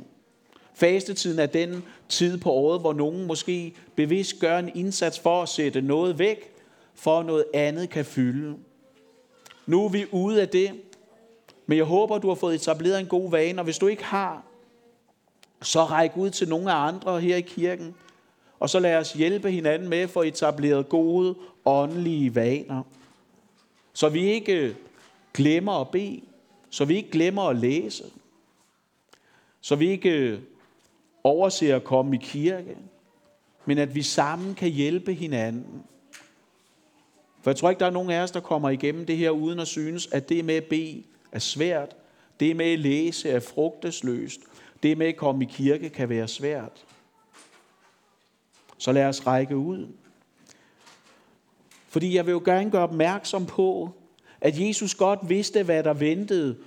Fastetiden 0.73 1.39
er 1.39 1.45
den 1.45 1.83
tid 2.09 2.37
på 2.37 2.51
året, 2.51 2.79
hvor 2.79 2.93
nogen 2.93 3.25
måske 3.25 3.73
bevidst 3.95 4.39
gør 4.39 4.59
en 4.59 4.71
indsats 4.75 5.19
for 5.19 5.41
at 5.43 5.49
sætte 5.49 5.81
noget 5.81 6.19
væk, 6.19 6.51
for 6.95 7.19
at 7.19 7.25
noget 7.25 7.45
andet 7.53 7.89
kan 7.89 8.05
fylde. 8.05 8.57
Nu 9.67 9.85
er 9.85 9.89
vi 9.89 10.05
ude 10.11 10.41
af 10.41 10.49
det, 10.49 10.71
men 11.65 11.77
jeg 11.77 11.85
håber, 11.85 12.17
du 12.17 12.27
har 12.27 12.35
fået 12.35 12.55
etableret 12.55 12.99
en 12.99 13.07
god 13.07 13.31
vane, 13.31 13.61
og 13.61 13.63
hvis 13.63 13.77
du 13.77 13.87
ikke 13.87 14.03
har, 14.03 14.43
så 15.61 15.83
ræk 15.83 16.11
ud 16.17 16.29
til 16.29 16.49
nogle 16.49 16.71
af 16.71 16.75
andre 16.75 17.21
her 17.21 17.35
i 17.35 17.41
kirken, 17.41 17.95
og 18.59 18.69
så 18.69 18.79
lad 18.79 18.97
os 18.97 19.13
hjælpe 19.13 19.51
hinanden 19.51 19.89
med 19.89 19.97
at 19.97 20.09
få 20.09 20.21
etableret 20.21 20.89
gode 20.89 21.35
åndelige 21.65 22.35
vaner. 22.35 22.83
Så 23.93 24.09
vi 24.09 24.25
ikke 24.25 24.75
glemmer 25.33 25.81
at 25.81 25.89
bede, 25.89 26.21
så 26.69 26.85
vi 26.85 26.95
ikke 26.95 27.11
glemmer 27.11 27.43
at 27.43 27.55
læse, 27.55 28.03
så 29.61 29.75
vi 29.75 29.89
ikke 29.89 30.41
overser 31.23 31.75
at 31.75 31.83
komme 31.83 32.15
i 32.15 32.19
kirke, 32.21 32.77
men 33.65 33.77
at 33.77 33.95
vi 33.95 34.01
sammen 34.01 34.55
kan 34.55 34.69
hjælpe 34.69 35.13
hinanden. 35.13 35.83
For 37.47 37.51
jeg 37.51 37.57
tror 37.57 37.69
ikke, 37.69 37.79
der 37.79 37.85
er 37.85 37.89
nogen 37.89 38.09
af 38.09 38.21
os, 38.21 38.31
der 38.31 38.39
kommer 38.39 38.69
igennem 38.69 39.05
det 39.05 39.17
her 39.17 39.29
uden 39.29 39.59
at 39.59 39.67
synes, 39.67 40.07
at 40.11 40.29
det 40.29 40.45
med 40.45 40.55
at 40.55 40.63
bede 40.63 41.03
er 41.31 41.39
svært. 41.39 41.95
Det 42.39 42.55
med 42.55 42.65
at 42.65 42.79
læse 42.79 43.29
er 43.29 43.39
frugtesløst. 43.39 44.39
Det 44.83 44.97
med 44.97 45.07
at 45.07 45.17
komme 45.17 45.43
i 45.43 45.47
kirke 45.51 45.89
kan 45.89 46.09
være 46.09 46.27
svært. 46.27 46.85
Så 48.77 48.91
lad 48.91 49.05
os 49.05 49.27
række 49.27 49.57
ud. 49.57 49.87
Fordi 51.89 52.15
jeg 52.15 52.25
vil 52.25 52.31
jo 52.31 52.41
gerne 52.45 52.71
gøre 52.71 52.83
opmærksom 52.83 53.45
på, 53.45 53.89
at 54.41 54.59
Jesus 54.59 54.95
godt 54.95 55.19
vidste, 55.29 55.63
hvad 55.63 55.83
der 55.83 55.93
ventede. 55.93 56.57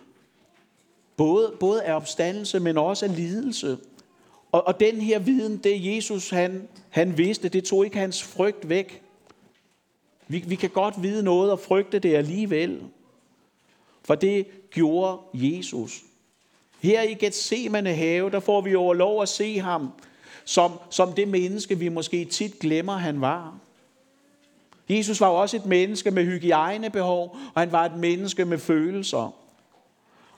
Både, 1.16 1.52
både 1.60 1.82
af 1.82 1.94
opstandelse, 1.94 2.60
men 2.60 2.78
også 2.78 3.06
af 3.06 3.16
lidelse. 3.16 3.78
Og, 4.52 4.66
og 4.66 4.80
den 4.80 5.00
her 5.00 5.18
viden, 5.18 5.56
det 5.56 5.96
Jesus 5.96 6.30
han, 6.30 6.68
han 6.90 7.18
vidste, 7.18 7.48
det 7.48 7.64
tog 7.64 7.84
ikke 7.84 7.98
hans 7.98 8.22
frygt 8.22 8.68
væk. 8.68 9.02
Vi, 10.30 10.44
vi 10.46 10.54
kan 10.54 10.70
godt 10.70 11.02
vide 11.02 11.22
noget 11.22 11.52
og 11.52 11.60
frygte 11.60 11.98
det 11.98 12.14
alligevel. 12.14 12.80
For 14.04 14.14
det 14.14 14.46
gjorde 14.70 15.18
Jesus. 15.34 16.02
Her 16.80 17.02
i 17.02 17.14
Gethsemane 17.14 17.94
have, 17.94 18.30
der 18.30 18.40
får 18.40 18.60
vi 18.60 18.74
over 18.74 18.94
lov 18.94 19.22
at 19.22 19.28
se 19.28 19.58
ham 19.58 19.90
som, 20.44 20.72
som 20.90 21.12
det 21.12 21.28
menneske, 21.28 21.78
vi 21.78 21.88
måske 21.88 22.24
tit 22.24 22.58
glemmer, 22.58 22.92
han 22.92 23.20
var. 23.20 23.54
Jesus 24.88 25.20
var 25.20 25.26
også 25.26 25.56
et 25.56 25.66
menneske 25.66 26.10
med 26.10 26.24
hygiejnebehov, 26.24 27.36
og 27.54 27.60
han 27.60 27.72
var 27.72 27.84
et 27.84 27.96
menneske 27.96 28.44
med 28.44 28.58
følelser. 28.58 29.34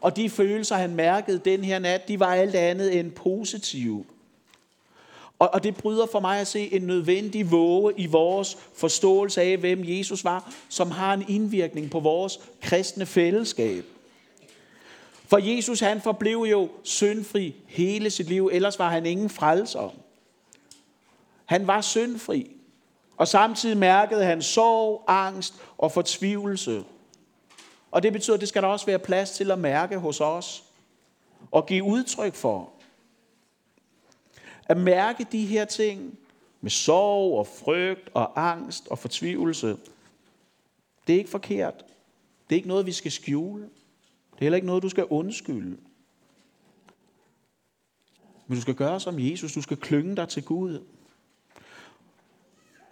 Og 0.00 0.16
de 0.16 0.30
følelser, 0.30 0.76
han 0.76 0.94
mærkede 0.94 1.40
den 1.44 1.64
her 1.64 1.78
nat, 1.78 2.08
de 2.08 2.20
var 2.20 2.34
alt 2.34 2.54
andet 2.54 2.98
end 2.98 3.10
positive. 3.10 4.04
Og, 5.42 5.50
og 5.52 5.62
det 5.62 5.76
bryder 5.76 6.06
for 6.06 6.20
mig 6.20 6.40
at 6.40 6.46
se 6.46 6.72
en 6.72 6.82
nødvendig 6.82 7.50
våge 7.50 7.92
i 7.96 8.06
vores 8.06 8.58
forståelse 8.74 9.42
af, 9.42 9.56
hvem 9.56 9.80
Jesus 9.84 10.24
var, 10.24 10.52
som 10.68 10.90
har 10.90 11.14
en 11.14 11.24
indvirkning 11.28 11.90
på 11.90 12.00
vores 12.00 12.40
kristne 12.60 13.06
fællesskab. 13.06 13.84
For 15.26 15.38
Jesus 15.38 15.80
han 15.80 16.00
forblev 16.00 16.38
jo 16.38 16.68
syndfri 16.82 17.54
hele 17.66 18.10
sit 18.10 18.28
liv, 18.28 18.50
ellers 18.52 18.78
var 18.78 18.90
han 18.90 19.06
ingen 19.06 19.30
frelser. 19.30 19.94
Han 21.44 21.66
var 21.66 21.80
syndfri, 21.80 22.50
og 23.16 23.28
samtidig 23.28 23.76
mærkede 23.76 24.24
han 24.24 24.42
sorg, 24.42 25.04
angst 25.08 25.54
og 25.78 25.92
fortvivlelse. 25.92 26.84
Og 27.90 28.02
det 28.02 28.12
betyder, 28.12 28.34
at 28.34 28.40
det 28.40 28.48
skal 28.48 28.62
der 28.62 28.68
også 28.68 28.86
være 28.86 28.98
plads 28.98 29.30
til 29.30 29.50
at 29.50 29.58
mærke 29.58 29.98
hos 29.98 30.20
os 30.20 30.64
og 31.50 31.66
give 31.66 31.84
udtryk 31.84 32.34
for. 32.34 32.72
At 34.72 34.78
mærke 34.78 35.26
de 35.32 35.46
her 35.46 35.64
ting 35.64 36.18
med 36.60 36.70
sorg 36.70 37.38
og 37.38 37.46
frygt 37.46 38.10
og 38.14 38.50
angst 38.50 38.88
og 38.88 38.98
fortvivlelse, 38.98 39.76
det 41.06 41.14
er 41.14 41.18
ikke 41.18 41.30
forkert. 41.30 41.74
Det 42.48 42.54
er 42.54 42.56
ikke 42.56 42.68
noget, 42.68 42.86
vi 42.86 42.92
skal 42.92 43.12
skjule. 43.12 43.62
Det 43.62 44.38
er 44.38 44.44
heller 44.44 44.56
ikke 44.56 44.66
noget, 44.66 44.82
du 44.82 44.88
skal 44.88 45.04
undskylde. 45.04 45.78
Men 48.46 48.56
du 48.56 48.60
skal 48.60 48.74
gøre 48.74 49.00
som 49.00 49.18
Jesus. 49.18 49.52
Du 49.52 49.62
skal 49.62 49.76
klynge 49.76 50.16
dig 50.16 50.28
til 50.28 50.44
Gud. 50.44 50.84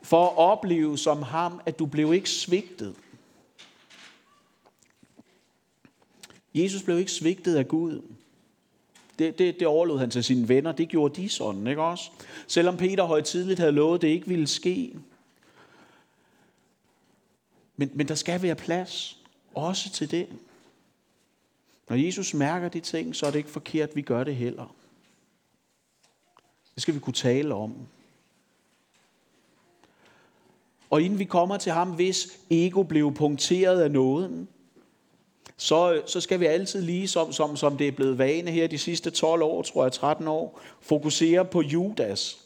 For 0.03 0.27
at 0.27 0.37
opleve 0.37 0.99
som 0.99 1.23
ham, 1.23 1.61
at 1.67 1.79
du 1.79 1.87
blev 1.87 2.15
ikke 2.15 2.31
svigtet. 2.31 2.97
Jesus 6.55 6.83
blev 6.83 6.99
ikke 6.99 7.13
svigtet 7.13 7.57
af 7.57 7.69
Gud. 7.69 8.03
Det, 9.21 9.39
det, 9.39 9.61
det 9.61 9.67
overlod 9.67 9.99
han 9.99 10.11
til 10.11 10.25
sine 10.25 10.49
venner. 10.49 10.73
Det 10.73 10.89
gjorde 10.89 11.23
de 11.23 11.29
sådan, 11.29 11.67
ikke 11.67 11.83
også? 11.83 12.11
Selvom 12.47 12.77
Peter 12.77 13.05
højtidligt 13.05 13.59
havde 13.59 13.73
lovet, 13.73 14.03
det 14.03 14.09
ikke 14.09 14.29
ville 14.29 14.47
ske. 14.47 14.97
Men, 17.77 17.91
men 17.95 18.09
der 18.09 18.15
skal 18.15 18.43
være 18.43 18.55
plads 18.55 19.19
også 19.55 19.91
til 19.91 20.11
det. 20.11 20.29
Når 21.89 21.97
Jesus 21.97 22.35
mærker 22.35 22.69
de 22.69 22.81
ting, 22.81 23.17
så 23.17 23.27
er 23.27 23.31
det 23.31 23.39
ikke 23.39 23.51
forkert, 23.51 23.91
at 23.91 23.97
vi 23.97 24.03
gør 24.03 24.25
det 24.25 24.37
heller. 24.37 24.75
Det 26.75 26.83
skal 26.83 26.95
vi 26.95 27.01
kunne 27.01 27.15
tale 27.15 27.55
om. 27.55 27.75
Og 30.91 31.03
inden 31.03 31.19
vi 31.19 31.25
kommer 31.25 31.57
til 31.57 31.73
ham, 31.73 31.91
hvis 31.95 32.39
ego 32.51 32.83
blev 32.83 33.15
punkteret 33.15 33.81
af 33.81 33.91
nåden, 33.91 34.49
så, 35.61 36.03
så 36.07 36.21
skal 36.21 36.41
vi 36.41 36.47
altid 36.47 36.83
lige, 36.83 37.09
som, 37.09 37.33
som, 37.33 37.57
som 37.57 37.77
det 37.77 37.89
er 37.89 37.93
blevet 37.93 38.19
vane 38.19 38.51
her 38.51 38.67
de 38.67 38.79
sidste 38.79 39.11
12 39.11 39.43
år, 39.43 39.63
tror 39.63 39.85
jeg 39.85 39.93
13 39.93 40.29
år, 40.29 40.61
fokusere 40.81 41.45
på 41.45 41.63
Judas. 41.63 42.39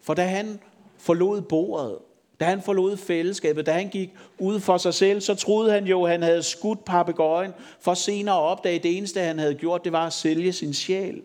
For 0.00 0.14
da 0.14 0.22
han 0.22 0.60
forlod 0.98 1.40
bordet, 1.40 1.98
da 2.40 2.44
han 2.44 2.62
forlod 2.62 2.96
fællesskabet, 2.96 3.66
da 3.66 3.72
han 3.72 3.88
gik 3.88 4.10
ud 4.38 4.60
for 4.60 4.78
sig 4.78 4.94
selv, 4.94 5.20
så 5.20 5.34
troede 5.34 5.72
han 5.72 5.84
jo, 5.86 6.04
at 6.04 6.10
han 6.10 6.22
havde 6.22 6.42
skudt 6.42 6.84
papegøjen, 6.84 7.52
for 7.80 7.94
senere 7.94 8.34
at 8.34 8.40
opdage, 8.40 8.76
at 8.76 8.82
det 8.82 8.96
eneste, 8.96 9.20
han 9.20 9.38
havde 9.38 9.54
gjort, 9.54 9.84
det 9.84 9.92
var 9.92 10.06
at 10.06 10.12
sælge 10.12 10.52
sin 10.52 10.74
sjæl. 10.74 11.22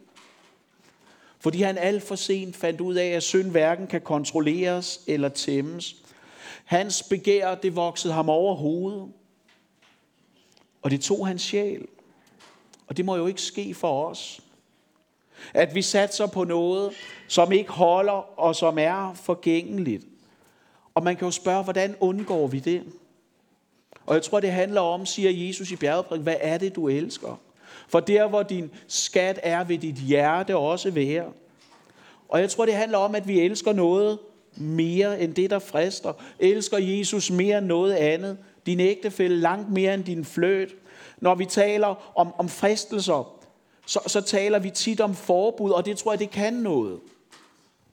Fordi 1.40 1.62
han 1.62 1.78
alt 1.78 2.04
for 2.04 2.16
sent 2.16 2.56
fandt 2.56 2.82
ud 2.82 2.96
af, 2.96 3.08
at 3.08 3.24
synd 3.24 3.52
hverken 3.52 3.88
kan 3.88 4.02
kontrolleres 4.02 5.02
eller 5.08 5.30
tæmmes. 5.30 5.96
Hans 6.66 7.04
begær, 7.04 7.56
det 7.56 7.76
voksede 7.76 8.14
ham 8.14 8.30
over 8.30 8.56
hovedet. 8.56 9.08
Og 10.86 10.92
det 10.92 11.02
tog 11.02 11.28
hans 11.28 11.42
sjæl. 11.42 11.86
Og 12.88 12.98
det 12.98 13.06
må 13.06 13.16
jo 13.16 13.28
ikke 13.28 13.42
ske 13.42 13.74
for 13.74 14.06
os. 14.06 14.42
At 15.54 15.76
vi 15.76 15.82
satser 15.82 16.28
på 16.28 16.44
noget, 16.44 16.94
som 17.28 17.52
ikke 17.52 17.72
holder 17.72 18.40
og 18.40 18.56
som 18.56 18.78
er 18.78 19.14
forgængeligt. 19.14 20.06
Og 20.96 21.04
man 21.04 21.16
kan 21.16 21.26
jo 21.26 21.32
spørge, 21.32 21.64
hvordan 21.64 21.96
undgår 22.00 22.48
vi 22.48 22.60
det? 22.60 22.84
Og 24.06 24.16
jeg 24.16 24.24
tror, 24.24 24.40
det 24.40 24.52
handler 24.52 24.82
om, 24.82 25.06
siger 25.06 25.48
Jesus 25.48 25.72
i 25.72 25.76
bjergeprædiken, 25.76 26.24
hvad 26.24 26.38
er 26.40 26.58
det, 26.58 26.76
du 26.76 26.88
elsker? 26.90 27.40
For 27.88 28.00
der, 28.00 28.28
hvor 28.28 28.44
din 28.44 28.72
skat 28.88 29.40
er, 29.44 29.64
vil 29.64 29.82
dit 29.82 29.96
hjerte 29.96 30.58
også 30.58 30.92
være. 30.92 31.32
Og 32.30 32.40
jeg 32.40 32.50
tror, 32.50 32.66
det 32.66 32.76
handler 32.76 32.98
om, 32.98 33.16
at 33.16 33.28
vi 33.28 33.40
elsker 33.40 33.74
noget 33.74 34.20
mere 34.56 35.20
end 35.20 35.34
det, 35.34 35.50
der 35.50 35.60
frister. 35.60 36.14
Elsker 36.40 36.78
Jesus 36.78 37.32
mere 37.32 37.58
end 37.58 37.66
noget 37.66 37.94
andet 37.94 38.38
din 38.66 38.80
ægtefælle 38.80 39.38
langt 39.38 39.72
mere 39.72 39.94
end 39.94 40.04
din 40.04 40.26
fløt. 40.26 40.70
Når 41.18 41.36
vi 41.36 41.46
taler 41.46 42.12
om, 42.16 42.34
om 42.38 42.50
fristelser, 42.50 43.36
så, 43.86 44.00
så 44.08 44.22
taler 44.22 44.60
vi 44.60 44.70
tit 44.70 45.02
om 45.02 45.16
forbud, 45.16 45.72
og 45.72 45.86
det 45.86 45.98
tror 45.98 46.12
jeg, 46.12 46.20
det 46.20 46.32
kan 46.32 46.54
noget. 46.54 47.00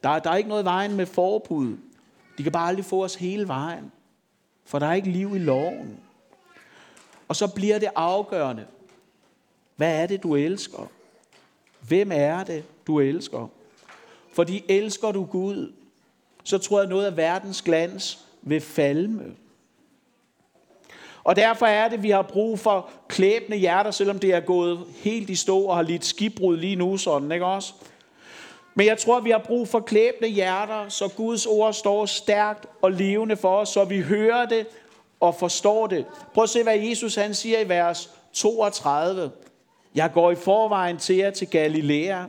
Der, 0.03 0.19
der 0.19 0.31
er 0.31 0.37
ikke 0.37 0.49
noget 0.49 0.65
vejen 0.65 0.97
med 0.97 1.07
forbud. 1.07 1.77
De 2.39 2.43
kan 2.43 2.53
bare 2.53 2.69
aldrig 2.69 2.85
få 2.85 3.05
os 3.05 3.15
hele 3.15 3.49
vejen. 3.49 3.93
For 4.65 4.79
der 4.79 4.87
er 4.87 4.95
ikke 4.95 5.11
liv 5.11 5.37
i 5.37 5.39
loven. 5.39 5.99
Og 7.29 7.37
så 7.37 7.47
bliver 7.55 7.79
det 7.79 7.89
afgørende. 7.95 8.67
Hvad 9.77 10.03
er 10.03 10.07
det, 10.07 10.23
du 10.23 10.37
elsker? 10.37 10.91
Hvem 11.81 12.11
er 12.13 12.45
det, 12.45 12.65
du 12.87 13.01
elsker? 13.01 13.49
Fordi 14.33 14.65
elsker 14.69 15.13
du 15.13 15.25
Gud, 15.25 15.73
så 16.45 16.59
tror 16.59 16.81
jeg, 16.81 16.89
noget 16.89 17.07
af 17.07 17.17
verdens 17.17 17.63
glans 17.63 18.27
vil 18.43 18.61
falme. 18.61 19.35
Og 21.25 21.37
derfor 21.37 21.67
er 21.67 21.89
det, 21.89 21.97
at 21.97 22.03
vi 22.03 22.11
har 22.11 22.23
brug 22.23 22.59
for 22.59 22.91
klæbende 23.09 23.57
hjerter, 23.57 23.91
selvom 23.91 24.19
det 24.19 24.35
er 24.35 24.41
gået 24.41 24.81
helt 24.97 25.31
i 25.31 25.35
stå 25.35 25.59
og 25.59 25.77
har 25.77 25.83
lidt 25.83 26.05
skibbrud 26.05 26.57
lige 26.57 26.77
nu, 26.77 26.97
sådan, 26.97 27.33
ikke 27.33 27.47
også? 27.47 27.73
Men 28.75 28.87
jeg 28.87 28.99
tror, 28.99 29.17
at 29.17 29.25
vi 29.25 29.31
har 29.31 29.39
brug 29.39 29.69
for 29.69 29.81
klæbende 29.81 30.29
hjerter, 30.29 30.89
så 30.89 31.09
Guds 31.09 31.47
ord 31.47 31.73
står 31.73 32.07
stærkt 32.07 32.67
og 32.83 32.93
levende 32.93 33.37
for 33.37 33.57
os, 33.57 33.69
så 33.69 33.85
vi 33.85 34.01
hører 34.01 34.47
det 34.47 34.67
og 35.21 35.35
forstår 35.35 35.87
det. 35.87 36.07
Prøv 36.35 36.45
at 36.45 36.51
se, 36.51 36.63
hvad 36.63 36.79
Jesus 36.79 37.15
han 37.15 37.35
siger 37.35 37.61
i 37.61 37.69
vers 37.69 38.11
32. 38.33 39.31
Jeg 39.95 40.13
går 40.13 40.31
i 40.31 40.35
forvejen 40.35 40.97
til 40.97 41.17
jer 41.17 41.31
til 41.31 41.49
Galilea. 41.49 42.25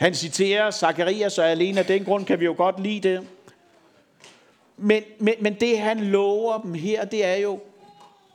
Han 0.00 0.14
citerer 0.14 0.70
Zakarias, 0.70 1.38
og 1.38 1.50
alene 1.50 1.80
af 1.80 1.86
den 1.86 2.04
grund 2.04 2.24
kan 2.24 2.40
vi 2.40 2.44
jo 2.44 2.54
godt 2.56 2.80
lide 2.80 3.08
det. 3.08 3.26
Men, 4.76 5.02
men, 5.18 5.34
men 5.40 5.54
det 5.54 5.78
han 5.78 6.00
lover 6.00 6.58
dem 6.58 6.74
her, 6.74 7.04
det 7.04 7.24
er 7.24 7.36
jo, 7.36 7.60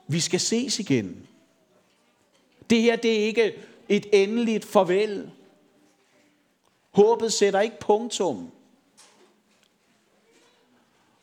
vi 0.07 0.19
skal 0.19 0.39
ses 0.39 0.79
igen. 0.79 1.27
Det 2.69 2.81
her, 2.81 2.95
det 2.95 3.19
er 3.19 3.25
ikke 3.25 3.53
et 3.89 4.05
endeligt 4.13 4.65
farvel. 4.65 5.31
Håbet 6.91 7.33
sætter 7.33 7.59
ikke 7.59 7.79
punktum. 7.79 8.51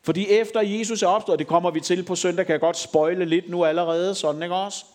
Fordi 0.01 0.27
efter 0.29 0.61
Jesus 0.61 1.03
er 1.03 1.07
opstået, 1.07 1.39
det 1.39 1.47
kommer 1.47 1.71
vi 1.71 1.79
til 1.79 2.03
på 2.03 2.15
søndag, 2.15 2.45
kan 2.45 2.53
jeg 2.53 2.59
godt 2.59 2.77
spøjle 2.77 3.25
lidt 3.25 3.49
nu 3.49 3.65
allerede, 3.65 4.15
sådan 4.15 4.43
ikke 4.43 4.55
også? 4.55 4.85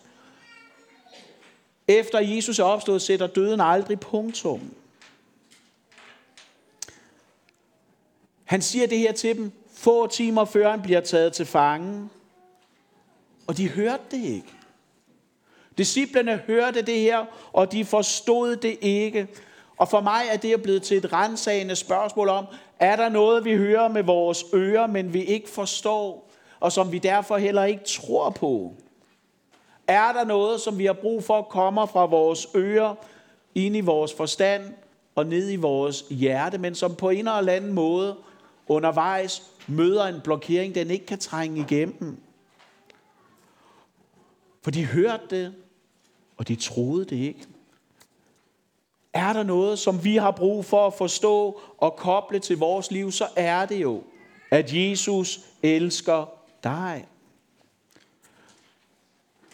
Efter 1.89 2.19
Jesus 2.19 2.59
er 2.59 2.65
opstået, 2.65 3.03
sætter 3.03 3.27
døden 3.27 3.61
aldrig 3.61 4.01
punktum. 4.01 4.75
Han 8.45 8.63
siger 8.63 8.87
det 8.87 8.99
her 8.99 9.13
til 9.13 9.37
dem, 9.37 9.53
få 9.75 10.07
timer 10.07 10.45
før 10.45 10.71
han 10.71 10.83
bliver 10.83 11.01
taget 11.01 11.33
til 11.33 11.47
fange. 11.47 12.09
Og 13.51 13.57
de 13.57 13.69
hørte 13.69 14.03
det 14.11 14.25
ikke. 14.25 14.53
Disciplerne 15.79 16.37
hørte 16.47 16.83
det 16.83 17.01
her, 17.01 17.25
og 17.53 17.73
de 17.73 17.85
forstod 17.85 18.57
det 18.57 18.79
ikke. 18.81 19.29
Og 19.77 19.89
for 19.89 20.01
mig 20.01 20.23
er 20.33 20.37
det 20.37 20.63
blevet 20.63 20.83
til 20.83 20.97
et 20.97 21.13
rensagende 21.13 21.77
spørgsmål 21.77 22.29
om, 22.29 22.47
er 22.79 22.97
der 22.97 23.09
noget, 23.09 23.45
vi 23.45 23.57
hører 23.57 23.89
med 23.89 24.03
vores 24.03 24.45
ører, 24.55 24.87
men 24.87 25.15
vi 25.15 25.25
ikke 25.25 25.49
forstår, 25.49 26.31
og 26.61 26.73
som 26.73 26.93
vi 26.93 26.99
derfor 26.99 27.37
heller 27.37 27.65
ikke 27.65 27.85
tror 27.85 28.31
på? 28.31 28.75
Er 29.87 30.13
der 30.13 30.25
noget, 30.25 30.61
som 30.61 30.79
vi 30.79 30.87
har 30.87 30.93
brug 30.93 31.25
for, 31.25 31.43
kommer 31.43 31.87
fra 31.87 32.07
vores 32.07 32.47
ører, 32.57 32.95
ind 33.55 33.77
i 33.77 33.81
vores 33.81 34.15
forstand 34.15 34.63
og 35.15 35.27
ned 35.27 35.51
i 35.51 35.57
vores 35.57 36.05
hjerte, 36.11 36.59
men 36.59 36.75
som 36.75 36.95
på 36.95 37.11
en 37.11 37.29
eller 37.29 37.53
anden 37.53 37.73
måde 37.73 38.17
undervejs 38.69 39.43
møder 39.67 40.07
en 40.07 40.21
blokering, 40.25 40.75
den 40.75 40.91
ikke 40.91 41.07
kan 41.07 41.19
trænge 41.19 41.61
igennem? 41.61 42.21
For 44.63 44.71
de 44.71 44.87
hørte 44.87 45.25
det, 45.31 45.55
og 46.37 46.49
de 46.49 46.57
troede 46.57 47.05
det 47.05 47.17
ikke. 47.17 47.47
Er 49.13 49.33
der 49.33 49.43
noget, 49.43 49.79
som 49.79 50.05
vi 50.05 50.17
har 50.17 50.31
brug 50.31 50.65
for 50.65 50.87
at 50.87 50.95
forstå 50.95 51.61
og 51.79 51.97
koble 51.97 52.39
til 52.39 52.57
vores 52.59 52.91
liv, 52.91 53.13
så 53.13 53.29
er 53.37 53.67
det 53.67 53.83
jo, 53.83 54.03
at 54.51 54.75
Jesus 54.75 55.41
elsker 55.63 56.33
dig. 56.65 57.07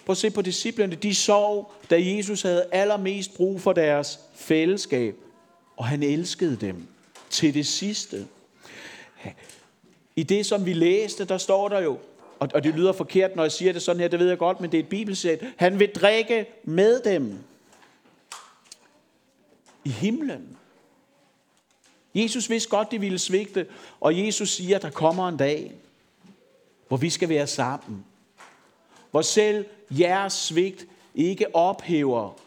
Prøv 0.06 0.12
at 0.12 0.16
se 0.16 0.30
på 0.30 0.42
disciplerne. 0.42 0.94
De 0.94 1.14
sov, 1.14 1.72
da 1.90 2.02
Jesus 2.02 2.42
havde 2.42 2.68
allermest 2.72 3.34
brug 3.36 3.60
for 3.60 3.72
deres 3.72 4.20
fællesskab. 4.34 5.16
Og 5.76 5.86
han 5.86 6.02
elskede 6.02 6.56
dem 6.56 6.88
til 7.30 7.54
det 7.54 7.66
sidste. 7.66 8.26
I 10.16 10.22
det, 10.22 10.46
som 10.46 10.66
vi 10.66 10.72
læste, 10.72 11.24
der 11.24 11.38
står 11.38 11.68
der 11.68 11.80
jo, 11.80 11.98
og, 12.38 12.48
og 12.54 12.64
det 12.64 12.74
lyder 12.74 12.92
forkert, 12.92 13.36
når 13.36 13.42
jeg 13.42 13.52
siger 13.52 13.72
det 13.72 13.82
sådan 13.82 14.00
her, 14.00 14.08
det 14.08 14.18
ved 14.18 14.28
jeg 14.28 14.38
godt, 14.38 14.60
men 14.60 14.72
det 14.72 14.78
er 14.78 14.82
et 14.82 14.88
bibelsæt. 14.88 15.44
Han 15.56 15.78
vil 15.78 15.88
drikke 15.94 16.46
med 16.64 17.00
dem 17.00 17.38
i 19.84 19.90
himlen. 19.90 20.56
Jesus 22.14 22.50
vidste 22.50 22.70
godt, 22.70 22.90
de 22.90 23.00
ville 23.00 23.18
svigte, 23.18 23.66
og 24.00 24.18
Jesus 24.26 24.50
siger, 24.50 24.76
at 24.76 24.82
der 24.82 24.90
kommer 24.90 25.28
en 25.28 25.36
dag, 25.36 25.72
hvor 26.88 26.96
vi 26.96 27.10
skal 27.10 27.28
være 27.28 27.46
sammen. 27.46 28.04
Hvor 29.10 29.22
selv 29.22 29.64
jeres 29.90 30.32
svigt 30.32 30.86
ikke 31.14 31.54
ophæver 31.54 32.38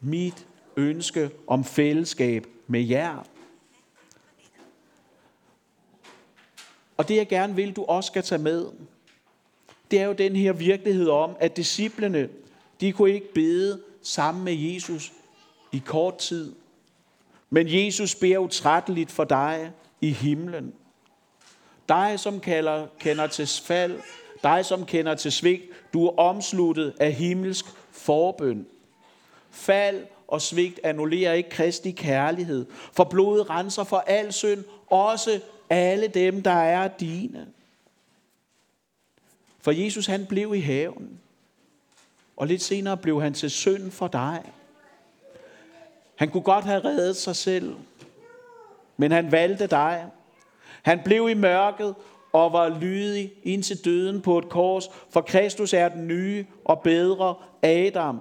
mit 0.00 0.46
ønske 0.76 1.30
om 1.46 1.64
fællesskab 1.64 2.46
med 2.66 2.80
jer. 2.80 3.26
Og 6.96 7.08
det 7.08 7.16
jeg 7.16 7.28
gerne 7.28 7.54
vil, 7.54 7.76
du 7.76 7.84
også 7.84 8.06
skal 8.06 8.22
tage 8.22 8.42
med, 8.42 8.66
det 9.90 10.00
er 10.00 10.04
jo 10.04 10.12
den 10.12 10.36
her 10.36 10.52
virkelighed 10.52 11.08
om, 11.08 11.36
at 11.40 11.56
disciplene, 11.56 12.28
de 12.80 12.92
kunne 12.92 13.10
ikke 13.10 13.34
bede 13.34 13.80
sammen 14.02 14.44
med 14.44 14.52
Jesus 14.52 15.12
i 15.72 15.82
kort 15.84 16.18
tid. 16.18 16.52
Men 17.50 17.66
Jesus 17.68 18.14
beder 18.14 18.38
utrætteligt 18.38 19.10
for 19.10 19.24
dig 19.24 19.70
i 20.00 20.10
himlen. 20.10 20.74
Dig, 21.88 22.20
som 22.20 22.40
kalder, 22.40 22.86
kender 22.98 23.26
til 23.26 23.46
fald, 23.46 24.00
dig, 24.42 24.64
som 24.64 24.84
kender 24.86 25.14
til 25.14 25.32
svigt, 25.32 25.62
du 25.92 26.06
er 26.06 26.18
omsluttet 26.18 26.94
af 27.00 27.12
himmelsk 27.12 27.64
forbøn. 27.90 28.66
Fald 29.50 30.06
og 30.28 30.42
svigt 30.42 30.80
annullerer 30.84 31.32
ikke 31.32 31.50
Kristi 31.50 31.90
kærlighed, 31.90 32.66
for 32.92 33.04
blodet 33.04 33.50
renser 33.50 33.84
for 33.84 34.04
al 34.06 34.32
synd, 34.32 34.64
også 34.86 35.40
alle 35.70 36.06
dem, 36.06 36.42
der 36.42 36.50
er 36.50 36.88
dine. 36.88 37.46
For 39.60 39.70
Jesus 39.70 40.06
han 40.06 40.26
blev 40.26 40.54
i 40.54 40.60
haven, 40.60 41.20
og 42.36 42.46
lidt 42.46 42.62
senere 42.62 42.96
blev 42.96 43.22
han 43.22 43.34
til 43.34 43.50
synd 43.50 43.90
for 43.90 44.08
dig. 44.08 44.42
Han 46.16 46.30
kunne 46.30 46.42
godt 46.42 46.64
have 46.64 46.84
reddet 46.84 47.16
sig 47.16 47.36
selv, 47.36 47.74
men 48.96 49.12
han 49.12 49.32
valgte 49.32 49.66
dig. 49.66 50.06
Han 50.82 51.00
blev 51.04 51.28
i 51.28 51.34
mørket 51.34 51.94
og 52.32 52.52
var 52.52 52.78
lydig 52.80 53.32
indtil 53.42 53.84
døden 53.84 54.20
på 54.20 54.38
et 54.38 54.48
kors, 54.48 54.84
for 55.10 55.20
Kristus 55.20 55.72
er 55.72 55.88
den 55.88 56.08
nye 56.08 56.46
og 56.64 56.80
bedre 56.80 57.34
Adam. 57.62 58.20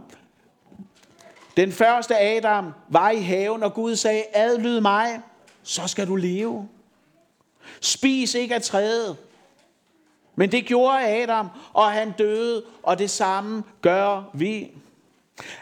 Den 1.58 1.72
første 1.72 2.20
Adam 2.20 2.72
var 2.90 3.10
i 3.10 3.22
haven, 3.22 3.64
og 3.64 3.74
Gud 3.74 3.96
sagde, 3.96 4.24
adlyd 4.34 4.80
mig, 4.80 5.22
så 5.64 5.88
skal 5.88 6.08
du 6.08 6.16
leve. 6.16 6.70
Spis 7.82 8.36
ikke 8.36 8.56
af 8.56 8.62
træet. 8.62 9.18
Men 10.40 10.52
det 10.52 10.66
gjorde 10.66 11.08
Adam, 11.08 11.50
og 11.74 11.92
han 11.92 12.12
døde, 12.12 12.64
og 12.84 13.00
det 13.00 13.10
samme 13.10 13.64
gør 13.82 14.24
vi. 14.34 14.72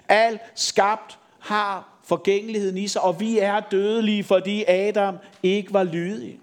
Alt 0.08 0.42
skabt 0.56 1.20
har 1.40 1.90
forgængeligheden 2.04 2.78
i 2.78 2.88
sig, 2.88 3.02
og 3.02 3.20
vi 3.20 3.40
er 3.40 3.60
dødelige, 3.60 4.24
fordi 4.24 4.64
Adam 4.68 5.18
ikke 5.44 5.74
var 5.74 5.84
lydig. 5.84 6.40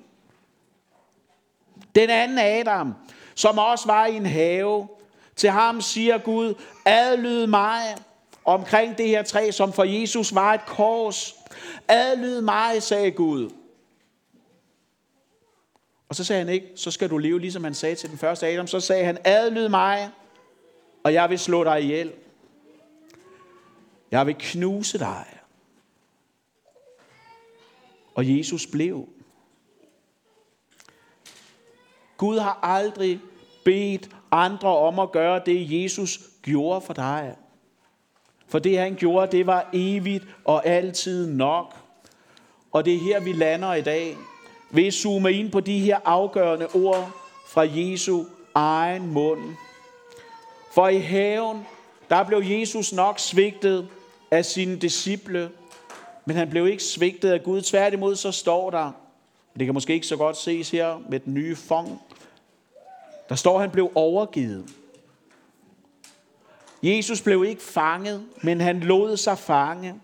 Den 1.94 2.10
anden 2.10 2.38
Adam, 2.38 2.94
som 3.34 3.58
også 3.58 3.86
var 3.86 4.06
i 4.06 4.16
en 4.16 4.26
have, 4.26 4.88
til 5.36 5.50
ham 5.50 5.80
siger 5.80 6.18
Gud, 6.18 6.54
adlyd 6.84 7.46
mig 7.46 7.82
omkring 8.44 8.98
det 8.98 9.08
her 9.08 9.22
træ, 9.22 9.50
som 9.50 9.72
for 9.72 9.84
Jesus 9.84 10.34
var 10.34 10.54
et 10.54 10.66
kors. 10.66 11.34
Adlyd 11.88 12.40
mig, 12.40 12.82
sagde 12.82 13.10
Gud. 13.10 13.50
Og 16.14 16.16
så 16.16 16.24
sagde 16.24 16.44
han 16.44 16.54
ikke, 16.54 16.66
så 16.76 16.90
skal 16.90 17.10
du 17.10 17.18
leve, 17.18 17.40
ligesom 17.40 17.64
han 17.64 17.74
sagde 17.74 17.94
til 17.94 18.10
den 18.10 18.18
første 18.18 18.46
Adam. 18.46 18.66
Så 18.66 18.80
sagde 18.80 19.04
han, 19.04 19.18
adlyd 19.24 19.68
mig, 19.68 20.10
og 21.04 21.14
jeg 21.14 21.30
vil 21.30 21.38
slå 21.38 21.64
dig 21.64 21.82
ihjel. 21.82 22.12
Jeg 24.10 24.26
vil 24.26 24.34
knuse 24.38 24.98
dig. 24.98 25.26
Og 28.14 28.38
Jesus 28.38 28.66
blev. 28.66 29.08
Gud 32.16 32.38
har 32.38 32.58
aldrig 32.62 33.20
bedt 33.64 34.10
andre 34.30 34.76
om 34.78 34.98
at 34.98 35.12
gøre 35.12 35.42
det, 35.46 35.82
Jesus 35.82 36.20
gjorde 36.42 36.80
for 36.80 36.92
dig. 36.92 37.36
For 38.48 38.58
det 38.58 38.78
han 38.78 38.94
gjorde, 38.94 39.36
det 39.36 39.46
var 39.46 39.70
evigt 39.72 40.24
og 40.44 40.66
altid 40.66 41.26
nok. 41.26 41.76
Og 42.72 42.84
det 42.84 42.94
er 42.94 42.98
her, 42.98 43.20
vi 43.20 43.32
lander 43.32 43.74
i 43.74 43.82
dag 43.82 44.16
vil 44.74 44.92
zoome 44.92 45.32
ind 45.32 45.52
på 45.52 45.60
de 45.60 45.78
her 45.78 45.98
afgørende 46.04 46.66
ord 46.74 47.10
fra 47.46 47.62
Jesu 47.62 48.24
egen 48.54 49.12
mund. 49.12 49.40
For 50.72 50.88
i 50.88 50.98
haven, 50.98 51.66
der 52.10 52.22
blev 52.22 52.42
Jesus 52.44 52.92
nok 52.92 53.18
svigtet 53.18 53.88
af 54.30 54.44
sine 54.44 54.76
disciple, 54.76 55.50
men 56.24 56.36
han 56.36 56.50
blev 56.50 56.66
ikke 56.66 56.82
svigtet 56.82 57.30
af 57.30 57.42
Gud. 57.42 57.62
Tværtimod 57.62 58.16
så 58.16 58.32
står 58.32 58.70
der, 58.70 58.92
det 59.58 59.66
kan 59.66 59.74
måske 59.74 59.94
ikke 59.94 60.06
så 60.06 60.16
godt 60.16 60.36
ses 60.36 60.70
her 60.70 61.02
med 61.08 61.20
den 61.20 61.34
nye 61.34 61.56
fong, 61.56 62.00
der 63.28 63.34
står, 63.34 63.54
at 63.54 63.60
han 63.60 63.70
blev 63.70 63.90
overgivet. 63.94 64.64
Jesus 66.82 67.22
blev 67.22 67.44
ikke 67.44 67.62
fanget, 67.62 68.24
men 68.42 68.60
han 68.60 68.80
lod 68.80 69.16
sig 69.16 69.38
fange. 69.38 69.94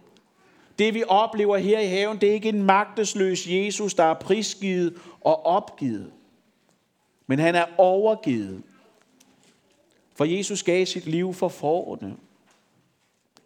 Det 0.81 0.95
vi 0.95 1.05
oplever 1.09 1.57
her 1.57 1.81
i 1.81 1.87
haven, 1.87 2.21
det 2.21 2.29
er 2.29 2.35
ikke 2.35 2.49
en 2.49 2.63
magtesløs 2.63 3.49
Jesus, 3.49 3.95
der 3.95 4.05
er 4.05 4.15
prisgivet 4.15 4.97
og 5.21 5.47
opgivet. 5.47 6.13
Men 7.27 7.39
han 7.39 7.55
er 7.55 7.67
overgivet. 7.79 8.63
For 10.15 10.25
Jesus 10.25 10.63
gav 10.63 10.87
sit 10.87 11.07
liv 11.07 11.35
for 11.35 11.49
forordene. 11.49 12.17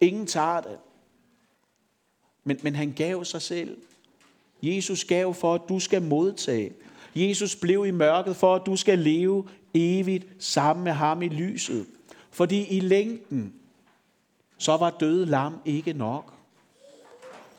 Ingen 0.01 0.27
tager 0.27 0.61
det. 0.61 0.77
Men, 2.43 2.59
men 2.63 2.75
han 2.75 2.91
gav 2.91 3.23
sig 3.23 3.41
selv. 3.41 3.77
Jesus 4.61 5.05
gav 5.05 5.33
for, 5.33 5.53
at 5.53 5.61
du 5.69 5.79
skal 5.79 6.01
modtage. 6.01 6.73
Jesus 7.15 7.55
blev 7.55 7.85
i 7.85 7.91
mørket 7.91 8.35
for, 8.35 8.55
at 8.55 8.65
du 8.65 8.75
skal 8.75 8.99
leve 8.99 9.49
evigt 9.73 10.25
sammen 10.39 10.83
med 10.83 10.91
ham 10.91 11.21
i 11.21 11.27
lyset. 11.27 11.85
Fordi 12.31 12.67
i 12.67 12.79
længden, 12.79 13.53
så 14.57 14.77
var 14.77 14.89
døde 14.89 15.25
lam 15.25 15.61
ikke 15.65 15.93
nok. 15.93 16.34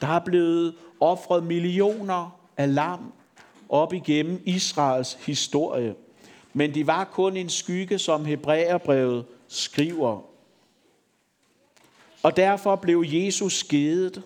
Der 0.01 0.07
er 0.07 0.19
blevet 0.25 0.75
offret 1.01 1.45
millioner 1.45 2.41
af 2.57 2.75
lam 2.75 3.13
op 3.69 3.93
igennem 3.93 4.43
Israels 4.45 5.15
historie. 5.15 5.95
Men 6.53 6.75
de 6.75 6.87
var 6.87 7.05
kun 7.05 7.37
en 7.37 7.49
skygge, 7.49 7.99
som 7.99 8.25
Hebræerbrevet 8.25 9.25
skriver. 9.49 10.21
Og 12.23 12.37
derfor 12.37 12.77
blev 12.77 13.05
Jesus 13.07 13.59
skedet. 13.59 14.23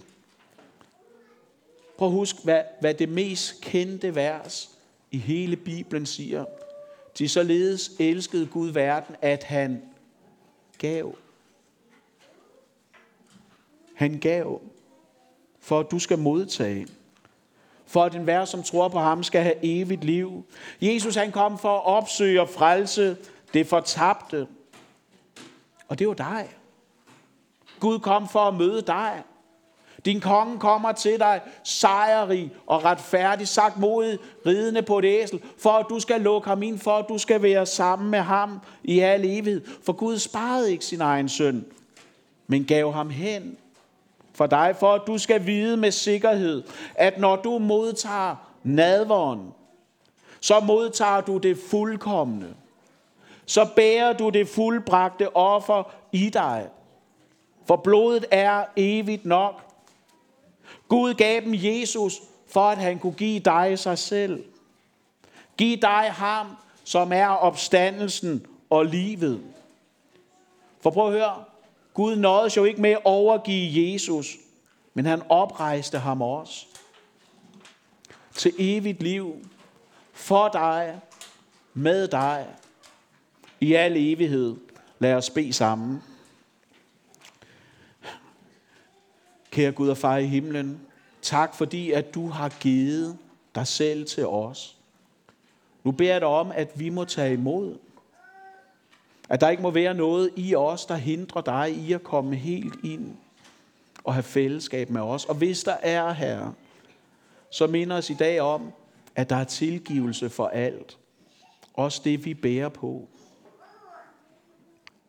Prøv 1.98 2.08
at 2.08 2.14
huske, 2.14 2.38
hvad, 2.44 2.62
hvad 2.80 2.94
det 2.94 3.08
mest 3.08 3.60
kendte 3.60 4.14
vers 4.14 4.70
i 5.10 5.18
hele 5.18 5.56
Bibelen 5.56 6.06
siger. 6.06 6.44
De 7.18 7.28
således 7.28 7.90
elskede 7.98 8.46
Gud 8.46 8.68
verden, 8.68 9.16
at 9.22 9.44
han 9.44 9.82
gav. 10.78 11.14
Han 13.94 14.18
gav, 14.18 14.60
for 15.60 15.80
at 15.80 15.90
du 15.90 15.98
skal 15.98 16.18
modtage. 16.18 16.86
For 17.86 18.04
at 18.04 18.14
enhver, 18.14 18.44
som 18.44 18.62
tror 18.62 18.88
på 18.88 18.98
ham, 18.98 19.22
skal 19.22 19.42
have 19.42 19.54
evigt 19.62 20.04
liv. 20.04 20.44
Jesus 20.80 21.14
han 21.14 21.32
kom 21.32 21.58
for 21.58 21.76
at 21.76 21.86
opsøge 21.86 22.40
og 22.40 22.48
frelse 22.48 23.16
det 23.54 23.66
fortabte. 23.66 24.46
Og 25.88 25.98
det 25.98 26.08
var 26.08 26.14
dig. 26.14 26.48
Gud 27.80 27.98
kom 27.98 28.28
for 28.28 28.40
at 28.40 28.54
møde 28.54 28.82
dig. 28.82 29.22
Din 30.04 30.20
konge 30.20 30.58
kommer 30.58 30.92
til 30.92 31.18
dig 31.18 31.40
sejrig 31.64 32.52
og 32.66 32.84
retfærdig, 32.84 33.48
sagt 33.48 33.78
mod 33.78 34.18
ridende 34.46 34.82
på 34.82 34.98
et 34.98 35.04
æsel, 35.04 35.42
for 35.58 35.70
at 35.70 35.86
du 35.90 36.00
skal 36.00 36.20
lukke 36.20 36.48
ham 36.48 36.62
ind, 36.62 36.78
for 36.78 36.96
at 36.96 37.06
du 37.08 37.18
skal 37.18 37.42
være 37.42 37.66
sammen 37.66 38.10
med 38.10 38.18
ham 38.18 38.60
i 38.84 39.00
al 39.00 39.24
evighed. 39.24 39.62
For 39.84 39.92
Gud 39.92 40.18
sparede 40.18 40.72
ikke 40.72 40.84
sin 40.84 41.00
egen 41.00 41.28
søn, 41.28 41.64
men 42.46 42.64
gav 42.64 42.92
ham 42.92 43.10
hen 43.10 43.56
for 44.40 44.46
dig, 44.46 44.76
for 44.78 44.94
at 44.94 45.02
du 45.06 45.18
skal 45.18 45.46
vide 45.46 45.76
med 45.76 45.90
sikkerhed, 45.90 46.62
at 46.94 47.18
når 47.18 47.36
du 47.36 47.58
modtager 47.58 48.36
nadvåren, 48.62 49.52
så 50.40 50.60
modtager 50.60 51.20
du 51.20 51.38
det 51.38 51.58
fuldkommende. 51.70 52.54
Så 53.46 53.68
bærer 53.76 54.12
du 54.12 54.28
det 54.28 54.48
fuldbragte 54.48 55.36
offer 55.36 55.82
i 56.12 56.30
dig. 56.30 56.68
For 57.66 57.76
blodet 57.76 58.24
er 58.30 58.64
evigt 58.76 59.24
nok, 59.24 59.62
Gud 60.88 61.14
gav 61.14 61.40
dem 61.40 61.54
Jesus, 61.54 62.20
for 62.52 62.60
at 62.60 62.78
han 62.78 62.98
kunne 62.98 63.12
give 63.12 63.40
dig 63.40 63.78
sig 63.78 63.98
selv. 63.98 64.44
Giv 65.56 65.76
dig 65.76 66.12
ham, 66.12 66.46
som 66.84 67.12
er 67.12 67.28
opstandelsen 67.28 68.46
og 68.70 68.86
livet. 68.86 69.40
For 70.80 70.90
prøv 70.90 71.06
at 71.06 71.12
høre, 71.12 71.44
Gud 72.00 72.16
nåede 72.16 72.50
jo 72.56 72.64
ikke 72.64 72.80
med 72.80 72.90
at 72.90 73.00
overgive 73.04 73.92
Jesus, 73.92 74.36
men 74.94 75.06
han 75.06 75.22
oprejste 75.28 75.98
ham 75.98 76.22
også. 76.22 76.66
Til 78.34 78.52
evigt 78.58 79.02
liv, 79.02 79.46
for 80.12 80.48
dig, 80.48 81.00
med 81.74 82.08
dig, 82.08 82.46
i 83.60 83.74
al 83.74 83.92
evighed. 83.96 84.56
Lad 84.98 85.14
os 85.14 85.30
bede 85.30 85.52
sammen. 85.52 86.02
Kære 89.50 89.72
Gud 89.72 89.88
og 89.88 89.96
far 89.96 90.16
i 90.16 90.26
himlen, 90.26 90.80
tak 91.22 91.54
fordi 91.54 91.90
at 91.90 92.14
du 92.14 92.28
har 92.28 92.48
givet 92.60 93.18
dig 93.54 93.66
selv 93.66 94.06
til 94.06 94.26
os. 94.26 94.76
Nu 95.84 95.90
beder 95.90 96.12
jeg 96.12 96.20
dig 96.20 96.28
om, 96.28 96.52
at 96.54 96.80
vi 96.80 96.88
må 96.88 97.04
tage 97.04 97.32
imod. 97.32 97.78
At 99.30 99.40
der 99.40 99.48
ikke 99.48 99.62
må 99.62 99.70
være 99.70 99.94
noget 99.94 100.30
i 100.36 100.54
os, 100.54 100.86
der 100.86 100.94
hindrer 100.94 101.42
dig 101.42 101.76
i 101.76 101.92
at 101.92 102.02
komme 102.02 102.36
helt 102.36 102.74
ind 102.84 103.16
og 104.04 104.14
have 104.14 104.22
fællesskab 104.22 104.90
med 104.90 105.00
os. 105.00 105.24
Og 105.24 105.34
hvis 105.34 105.64
der 105.64 105.76
er, 105.82 106.12
Herre, 106.12 106.54
så 107.50 107.66
minder 107.66 107.96
os 107.96 108.10
i 108.10 108.14
dag 108.14 108.40
om, 108.40 108.72
at 109.16 109.30
der 109.30 109.36
er 109.36 109.44
tilgivelse 109.44 110.30
for 110.30 110.46
alt. 110.46 110.98
Også 111.74 112.00
det, 112.04 112.24
vi 112.24 112.34
bærer 112.34 112.68
på. 112.68 113.08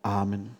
Amen. 0.04 0.58